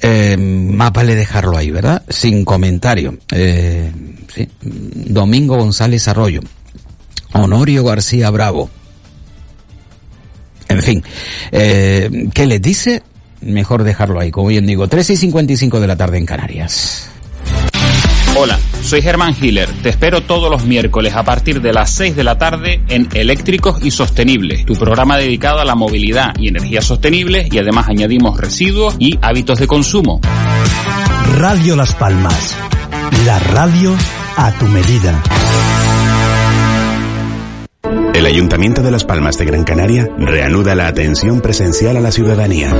Eh, 0.00 0.36
más 0.36 0.92
vale 0.92 1.14
dejarlo 1.14 1.56
ahí, 1.56 1.70
¿verdad? 1.70 2.02
Sin 2.08 2.44
comentario. 2.44 3.18
Eh, 3.32 3.90
sí. 4.34 4.48
Domingo 4.60 5.56
González 5.56 6.06
Arroyo. 6.08 6.40
Honorio 7.32 7.84
García 7.84 8.30
Bravo. 8.30 8.70
En 10.68 10.82
fin, 10.82 11.04
eh, 11.52 12.28
¿qué 12.34 12.46
les 12.46 12.60
dice? 12.60 13.02
Mejor 13.40 13.84
dejarlo 13.84 14.18
ahí, 14.18 14.30
como 14.30 14.48
bien 14.48 14.66
digo, 14.66 14.88
3 14.88 15.10
y 15.10 15.16
55 15.16 15.78
de 15.78 15.86
la 15.86 15.96
tarde 15.96 16.18
en 16.18 16.26
Canarias. 16.26 17.08
Hola, 18.38 18.58
soy 18.82 19.00
Germán 19.00 19.34
Hiller. 19.40 19.70
Te 19.82 19.88
espero 19.88 20.20
todos 20.20 20.50
los 20.50 20.64
miércoles 20.64 21.14
a 21.14 21.22
partir 21.22 21.62
de 21.62 21.72
las 21.72 21.90
6 21.92 22.16
de 22.16 22.22
la 22.22 22.36
tarde 22.36 22.82
en 22.88 23.08
Eléctricos 23.14 23.82
y 23.82 23.90
Sostenibles, 23.90 24.66
tu 24.66 24.74
programa 24.74 25.16
dedicado 25.16 25.60
a 25.60 25.64
la 25.64 25.74
movilidad 25.74 26.34
y 26.38 26.48
energías 26.48 26.84
sostenibles 26.84 27.48
y 27.50 27.58
además 27.58 27.88
añadimos 27.88 28.38
residuos 28.38 28.94
y 28.98 29.18
hábitos 29.22 29.58
de 29.58 29.66
consumo. 29.66 30.20
Radio 31.38 31.76
Las 31.76 31.94
Palmas. 31.94 32.54
La 33.24 33.38
radio 33.38 33.96
a 34.36 34.52
tu 34.52 34.66
medida. 34.66 36.05
El 38.16 38.24
Ayuntamiento 38.24 38.82
de 38.82 38.90
Las 38.90 39.04
Palmas 39.04 39.36
de 39.36 39.44
Gran 39.44 39.62
Canaria 39.62 40.08
reanuda 40.16 40.74
la 40.74 40.88
atención 40.88 41.42
presencial 41.42 41.98
a 41.98 42.00
la 42.00 42.10
ciudadanía. 42.10 42.74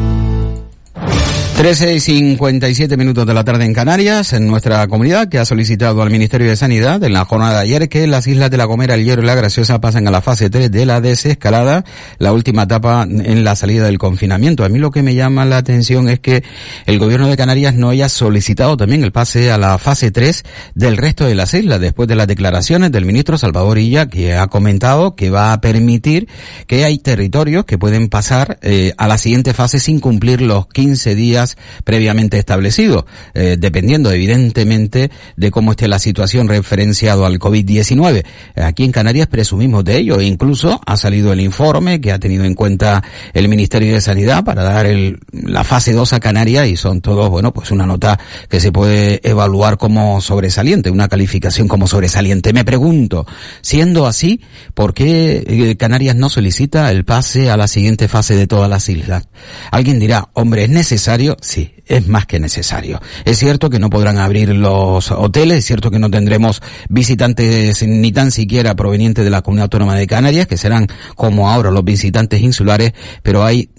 13 1.55 1.95
y 1.95 1.99
57 2.01 2.97
minutos 2.97 3.25
de 3.25 3.33
la 3.33 3.45
tarde 3.45 3.63
en 3.63 3.73
Canarias, 3.73 4.33
en 4.33 4.45
nuestra 4.45 4.85
comunidad, 4.89 5.29
que 5.29 5.39
ha 5.39 5.45
solicitado 5.45 6.01
al 6.01 6.09
Ministerio 6.09 6.49
de 6.49 6.57
Sanidad 6.57 7.01
en 7.01 7.13
la 7.13 7.23
jornada 7.23 7.53
de 7.53 7.61
ayer 7.61 7.87
que 7.87 8.05
las 8.07 8.27
islas 8.27 8.51
de 8.51 8.57
La 8.57 8.65
Gomera, 8.65 8.95
El 8.95 9.05
Hierro 9.05 9.23
y 9.23 9.25
La 9.25 9.35
Graciosa 9.35 9.79
pasen 9.79 10.05
a 10.05 10.11
la 10.11 10.21
fase 10.21 10.49
3 10.49 10.69
de 10.69 10.85
la 10.85 10.99
desescalada, 10.99 11.85
la 12.17 12.33
última 12.33 12.63
etapa 12.63 13.03
en 13.03 13.45
la 13.45 13.55
salida 13.55 13.85
del 13.85 13.97
confinamiento. 13.97 14.65
A 14.65 14.69
mí 14.69 14.79
lo 14.79 14.91
que 14.91 15.01
me 15.01 15.15
llama 15.15 15.45
la 15.45 15.55
atención 15.55 16.09
es 16.09 16.19
que 16.19 16.43
el 16.87 16.99
gobierno 16.99 17.29
de 17.29 17.37
Canarias 17.37 17.73
no 17.73 17.87
haya 17.89 18.09
solicitado 18.09 18.75
también 18.75 19.05
el 19.05 19.13
pase 19.13 19.49
a 19.49 19.57
la 19.57 19.77
fase 19.77 20.11
3 20.11 20.43
del 20.75 20.97
resto 20.97 21.23
de 21.23 21.35
las 21.35 21.53
islas, 21.53 21.79
después 21.79 22.09
de 22.09 22.17
las 22.17 22.27
declaraciones 22.27 22.91
del 22.91 23.05
ministro 23.05 23.37
Salvador 23.37 23.77
Illa, 23.77 24.09
que 24.09 24.35
ha 24.35 24.47
comentado 24.47 25.15
que 25.15 25.29
va 25.29 25.53
a 25.53 25.61
permitir 25.61 26.27
que 26.67 26.83
hay 26.83 26.97
territorios 26.97 27.63
que 27.63 27.77
pueden 27.77 28.09
pasar 28.09 28.59
eh, 28.61 28.93
a 28.97 29.07
la 29.07 29.17
siguiente 29.17 29.53
fase 29.53 29.79
sin 29.79 30.01
cumplir 30.01 30.41
los 30.41 30.67
15 30.67 31.15
días 31.15 31.44
previamente 31.83 32.37
establecidos, 32.37 33.05
eh, 33.33 33.57
dependiendo 33.59 34.11
evidentemente 34.11 35.11
de 35.35 35.51
cómo 35.51 35.71
esté 35.71 35.87
la 35.87 35.99
situación 35.99 36.47
referenciado 36.47 37.25
al 37.25 37.39
COVID-19. 37.39 38.25
Aquí 38.55 38.83
en 38.83 38.91
Canarias 38.91 39.27
presumimos 39.27 39.83
de 39.83 39.97
ello, 39.97 40.19
e 40.19 40.25
incluso 40.25 40.81
ha 40.85 40.97
salido 40.97 41.33
el 41.33 41.41
informe 41.41 42.01
que 42.01 42.11
ha 42.11 42.19
tenido 42.19 42.45
en 42.45 42.55
cuenta 42.55 43.03
el 43.33 43.47
Ministerio 43.47 43.93
de 43.93 44.01
Sanidad 44.01 44.43
para 44.43 44.63
dar 44.63 44.85
el, 44.85 45.19
la 45.31 45.63
fase 45.63 45.93
2 45.93 46.13
a 46.13 46.19
Canarias 46.19 46.67
y 46.67 46.77
son 46.77 47.01
todos, 47.01 47.29
bueno, 47.29 47.53
pues 47.53 47.71
una 47.71 47.85
nota 47.85 48.19
que 48.49 48.59
se 48.59 48.71
puede 48.71 49.21
evaluar 49.23 49.77
como 49.77 50.21
sobresaliente, 50.21 50.89
una 50.89 51.07
calificación 51.07 51.67
como 51.67 51.87
sobresaliente. 51.87 52.53
Me 52.53 52.65
pregunto, 52.65 53.25
siendo 53.61 54.05
así, 54.05 54.41
¿por 54.73 54.93
qué 54.93 55.43
eh, 55.45 55.77
Canarias 55.77 56.15
no 56.15 56.29
solicita 56.29 56.91
el 56.91 57.05
pase 57.05 57.49
a 57.49 57.57
la 57.57 57.67
siguiente 57.67 58.07
fase 58.07 58.35
de 58.35 58.47
todas 58.47 58.69
las 58.69 58.89
islas? 58.89 59.27
Alguien 59.71 59.99
dirá, 59.99 60.29
hombre, 60.33 60.63
¿es 60.63 60.69
necesario? 60.69 61.34
Sí, 61.41 61.73
es 61.85 62.07
más 62.07 62.25
que 62.25 62.39
necesario. 62.39 63.01
Es 63.25 63.37
cierto 63.37 63.69
que 63.69 63.79
no 63.79 63.89
podrán 63.89 64.17
abrir 64.17 64.49
los 64.49 65.11
hoteles, 65.11 65.59
es 65.59 65.65
cierto 65.65 65.91
que 65.91 65.99
no 65.99 66.09
tendremos 66.09 66.61
visitantes 66.89 67.83
ni 67.83 68.11
tan 68.11 68.31
siquiera 68.31 68.75
provenientes 68.75 69.23
de 69.23 69.31
la 69.31 69.41
Comunidad 69.41 69.65
Autónoma 69.65 69.95
de 69.95 70.07
Canarias, 70.07 70.47
que 70.47 70.57
serán 70.57 70.87
como 71.15 71.49
ahora 71.49 71.71
los 71.71 71.83
visitantes 71.83 72.41
insulares, 72.41 72.93
pero 73.23 73.43
hay 73.43 73.69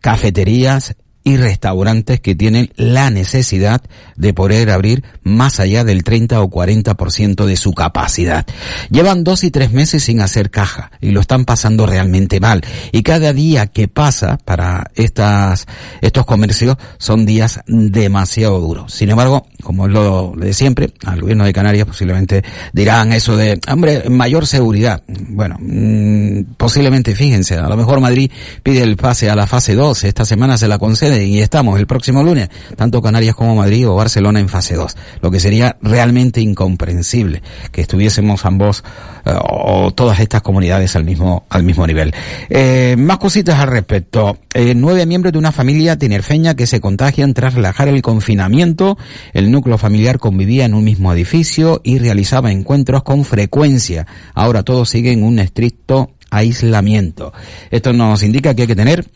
cafeterías 0.00 0.94
y 1.24 1.36
restaurantes 1.36 2.20
que 2.20 2.34
tienen 2.34 2.72
la 2.76 3.10
necesidad 3.10 3.82
de 4.16 4.34
poder 4.34 4.70
abrir 4.70 5.04
más 5.22 5.60
allá 5.60 5.84
del 5.84 6.02
30 6.04 6.40
o 6.40 6.50
40% 6.50 7.44
de 7.44 7.56
su 7.56 7.72
capacidad. 7.72 8.46
Llevan 8.90 9.24
dos 9.24 9.44
y 9.44 9.50
tres 9.50 9.72
meses 9.72 10.04
sin 10.04 10.20
hacer 10.20 10.50
caja 10.50 10.90
y 11.00 11.10
lo 11.10 11.20
están 11.20 11.44
pasando 11.44 11.86
realmente 11.86 12.40
mal. 12.40 12.62
Y 12.90 13.02
cada 13.02 13.32
día 13.32 13.66
que 13.66 13.88
pasa 13.88 14.38
para 14.44 14.90
estas, 14.94 15.66
estos 16.00 16.26
comercios 16.26 16.76
son 16.98 17.26
días 17.26 17.60
demasiado 17.66 18.60
duros. 18.60 18.92
Sin 18.92 19.10
embargo, 19.10 19.46
como 19.62 19.86
es 19.86 19.92
lo 19.92 20.34
de 20.36 20.52
siempre, 20.52 20.92
al 21.04 21.20
gobierno 21.20 21.44
de 21.44 21.52
Canarias 21.52 21.86
posiblemente 21.86 22.42
dirán 22.72 23.12
eso 23.12 23.36
de, 23.36 23.60
hombre, 23.70 24.08
mayor 24.10 24.46
seguridad. 24.46 25.02
Bueno, 25.06 25.56
mmm, 25.60 26.54
posiblemente 26.56 27.14
fíjense, 27.14 27.56
a 27.56 27.68
lo 27.68 27.76
mejor 27.76 28.00
Madrid 28.00 28.30
pide 28.62 28.82
el 28.82 28.96
pase 28.96 29.30
a 29.30 29.36
la 29.36 29.46
fase 29.46 29.74
2, 29.74 30.04
esta 30.04 30.24
semana 30.24 30.58
se 30.58 30.68
la 30.68 30.78
concede 30.78 31.11
y 31.20 31.40
estamos 31.40 31.78
el 31.78 31.86
próximo 31.86 32.22
lunes, 32.22 32.48
tanto 32.76 33.02
Canarias 33.02 33.34
como 33.34 33.56
Madrid 33.56 33.88
o 33.88 33.94
Barcelona 33.94 34.40
en 34.40 34.48
fase 34.48 34.74
2, 34.74 34.96
lo 35.20 35.30
que 35.30 35.40
sería 35.40 35.76
realmente 35.82 36.40
incomprensible 36.40 37.42
que 37.70 37.80
estuviésemos 37.80 38.44
ambos 38.44 38.84
eh, 39.24 39.32
o 39.34 39.92
todas 39.92 40.20
estas 40.20 40.42
comunidades 40.42 40.96
al 40.96 41.04
mismo 41.04 41.44
al 41.48 41.62
mismo 41.62 41.86
nivel. 41.86 42.14
Eh, 42.48 42.96
más 42.98 43.18
cositas 43.18 43.58
al 43.58 43.68
respecto. 43.68 44.38
Eh, 44.54 44.74
nueve 44.74 45.06
miembros 45.06 45.32
de 45.32 45.38
una 45.38 45.52
familia 45.52 45.96
tinerfeña 45.96 46.54
que 46.54 46.66
se 46.66 46.80
contagian 46.80 47.34
tras 47.34 47.54
relajar 47.54 47.88
el 47.88 48.02
confinamiento. 48.02 48.98
El 49.32 49.50
núcleo 49.50 49.78
familiar 49.78 50.18
convivía 50.18 50.64
en 50.64 50.74
un 50.74 50.84
mismo 50.84 51.12
edificio 51.12 51.80
y 51.84 51.98
realizaba 51.98 52.52
encuentros 52.52 53.02
con 53.02 53.24
frecuencia. 53.24 54.06
Ahora 54.34 54.62
todos 54.62 54.88
siguen 54.90 55.22
un 55.22 55.38
estricto 55.38 56.10
aislamiento. 56.30 57.32
Esto 57.70 57.92
nos 57.92 58.22
indica 58.22 58.54
que 58.54 58.62
hay 58.62 58.68
que 58.68 58.76
tener 58.76 59.06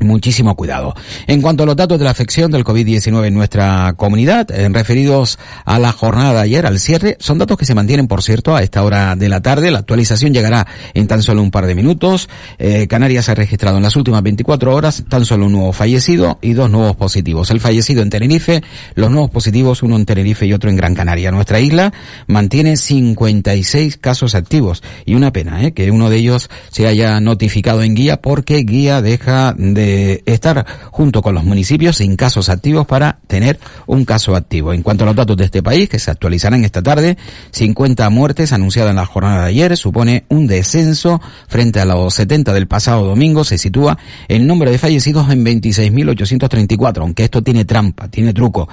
muchísimo 0.00 0.54
cuidado. 0.56 0.94
En 1.26 1.42
cuanto 1.42 1.62
a 1.62 1.66
los 1.66 1.76
datos 1.76 1.98
de 1.98 2.04
la 2.04 2.10
afección 2.10 2.50
del 2.50 2.64
COVID-19 2.64 3.26
en 3.26 3.34
nuestra 3.34 3.94
comunidad, 3.96 4.50
eh, 4.50 4.68
referidos 4.68 5.38
a 5.64 5.78
la 5.78 5.92
jornada 5.92 6.34
de 6.34 6.40
ayer, 6.40 6.66
al 6.66 6.78
cierre, 6.78 7.16
son 7.20 7.38
datos 7.38 7.56
que 7.56 7.64
se 7.64 7.74
mantienen, 7.74 8.06
por 8.06 8.22
cierto, 8.22 8.54
a 8.54 8.62
esta 8.62 8.82
hora 8.82 9.16
de 9.16 9.28
la 9.28 9.40
tarde. 9.40 9.70
La 9.70 9.80
actualización 9.80 10.32
llegará 10.32 10.66
en 10.94 11.06
tan 11.06 11.22
solo 11.22 11.42
un 11.42 11.50
par 11.50 11.66
de 11.66 11.74
minutos. 11.74 12.28
Eh, 12.58 12.86
Canarias 12.86 13.28
ha 13.28 13.34
registrado 13.34 13.76
en 13.76 13.82
las 13.82 13.96
últimas 13.96 14.22
24 14.22 14.74
horas 14.74 15.04
tan 15.08 15.24
solo 15.24 15.46
un 15.46 15.52
nuevo 15.52 15.72
fallecido 15.72 16.38
y 16.42 16.52
dos 16.52 16.70
nuevos 16.70 16.96
positivos. 16.96 17.50
El 17.50 17.60
fallecido 17.60 18.02
en 18.02 18.10
Tenerife, 18.10 18.62
los 18.94 19.10
nuevos 19.10 19.30
positivos, 19.30 19.82
uno 19.82 19.96
en 19.96 20.06
Tenerife 20.06 20.46
y 20.46 20.52
otro 20.52 20.70
en 20.70 20.76
Gran 20.76 20.94
Canaria. 20.94 21.30
Nuestra 21.30 21.60
isla 21.60 21.92
mantiene 22.26 22.76
56 22.76 23.96
casos 23.96 24.34
activos 24.34 24.82
y 25.04 25.14
una 25.14 25.32
pena, 25.32 25.64
eh, 25.64 25.72
que 25.72 25.90
uno 25.90 26.10
de 26.10 26.16
ellos 26.16 26.50
se 26.70 26.86
haya 26.86 27.20
notificado 27.20 27.82
en 27.82 27.94
guía 27.94 28.20
porque 28.20 28.58
guía 28.58 29.02
deja 29.02 29.54
de 29.56 29.87
eh, 29.88 30.22
estar 30.26 30.66
junto 30.90 31.22
con 31.22 31.34
los 31.34 31.44
municipios 31.44 31.96
sin 31.96 32.14
casos 32.14 32.50
activos 32.50 32.86
para 32.86 33.20
tener 33.26 33.58
un 33.86 34.04
caso 34.04 34.36
activo. 34.36 34.74
En 34.74 34.82
cuanto 34.82 35.04
a 35.04 35.06
los 35.06 35.16
datos 35.16 35.38
de 35.38 35.46
este 35.46 35.62
país, 35.62 35.88
que 35.88 35.98
se 35.98 36.10
actualizarán 36.10 36.62
esta 36.62 36.82
tarde, 36.82 37.16
50 37.52 38.10
muertes 38.10 38.52
anunciadas 38.52 38.90
en 38.90 38.96
la 38.96 39.06
jornada 39.06 39.44
de 39.44 39.48
ayer, 39.48 39.78
supone 39.78 40.24
un 40.28 40.46
descenso 40.46 41.22
frente 41.46 41.80
a 41.80 41.86
los 41.86 42.12
70 42.12 42.52
del 42.52 42.66
pasado 42.66 43.06
domingo, 43.06 43.44
se 43.44 43.56
sitúa 43.56 43.96
el 44.28 44.46
número 44.46 44.70
de 44.70 44.76
fallecidos 44.76 45.30
en 45.30 45.42
26.834, 45.44 46.98
aunque 46.98 47.24
esto 47.24 47.42
tiene 47.42 47.64
trampa, 47.64 48.08
tiene 48.08 48.34
truco. 48.34 48.68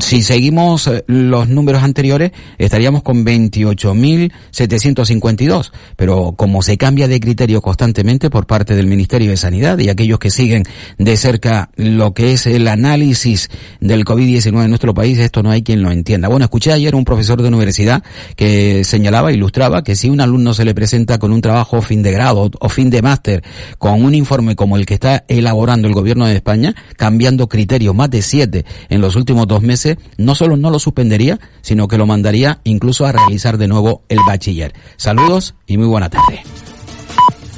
si 0.00 0.22
seguimos 0.22 0.86
eh, 0.86 1.02
los 1.08 1.48
números 1.48 1.82
anteriores, 1.82 2.30
estaríamos 2.58 3.02
con 3.02 3.26
28.752, 3.26 5.72
pero 5.96 6.34
como 6.36 6.62
se 6.62 6.78
cambia 6.78 7.08
de 7.08 7.18
criterio 7.18 7.60
constantemente 7.60 8.30
por 8.30 8.46
parte 8.46 8.76
del 8.76 8.86
Ministerio 8.86 9.30
de 9.30 9.36
Sanidad 9.36 9.76
y 9.78 9.88
aquellos 10.04 10.18
que 10.18 10.30
siguen 10.30 10.64
de 10.98 11.16
cerca 11.16 11.70
lo 11.76 12.12
que 12.12 12.32
es 12.32 12.46
el 12.46 12.68
análisis 12.68 13.48
del 13.80 14.04
COVID-19 14.04 14.64
en 14.64 14.68
nuestro 14.68 14.92
país, 14.92 15.18
esto 15.18 15.42
no 15.42 15.50
hay 15.50 15.62
quien 15.62 15.82
lo 15.82 15.90
entienda. 15.90 16.28
Bueno, 16.28 16.44
escuché 16.44 16.72
ayer 16.72 16.94
un 16.94 17.06
profesor 17.06 17.40
de 17.40 17.48
universidad 17.48 18.02
que 18.36 18.84
señalaba, 18.84 19.32
ilustraba 19.32 19.82
que 19.82 19.96
si 19.96 20.10
un 20.10 20.20
alumno 20.20 20.52
se 20.52 20.66
le 20.66 20.74
presenta 20.74 21.18
con 21.18 21.32
un 21.32 21.40
trabajo 21.40 21.80
fin 21.80 22.02
de 22.02 22.12
grado 22.12 22.50
o 22.60 22.68
fin 22.68 22.90
de 22.90 23.00
máster, 23.00 23.42
con 23.78 24.04
un 24.04 24.14
informe 24.14 24.56
como 24.56 24.76
el 24.76 24.84
que 24.84 24.94
está 24.94 25.24
elaborando 25.26 25.88
el 25.88 25.94
gobierno 25.94 26.26
de 26.26 26.34
España, 26.34 26.74
cambiando 26.96 27.48
criterios 27.48 27.94
más 27.94 28.10
de 28.10 28.20
siete 28.20 28.66
en 28.90 29.00
los 29.00 29.16
últimos 29.16 29.46
dos 29.46 29.62
meses, 29.62 29.96
no 30.18 30.34
solo 30.34 30.58
no 30.58 30.70
lo 30.70 30.78
suspendería, 30.78 31.40
sino 31.62 31.88
que 31.88 31.96
lo 31.96 32.04
mandaría 32.04 32.60
incluso 32.64 33.06
a 33.06 33.12
realizar 33.12 33.56
de 33.56 33.68
nuevo 33.68 34.02
el 34.10 34.18
bachiller. 34.26 34.74
Saludos 34.98 35.54
y 35.66 35.78
muy 35.78 35.86
buena 35.86 36.10
tarde. 36.10 36.42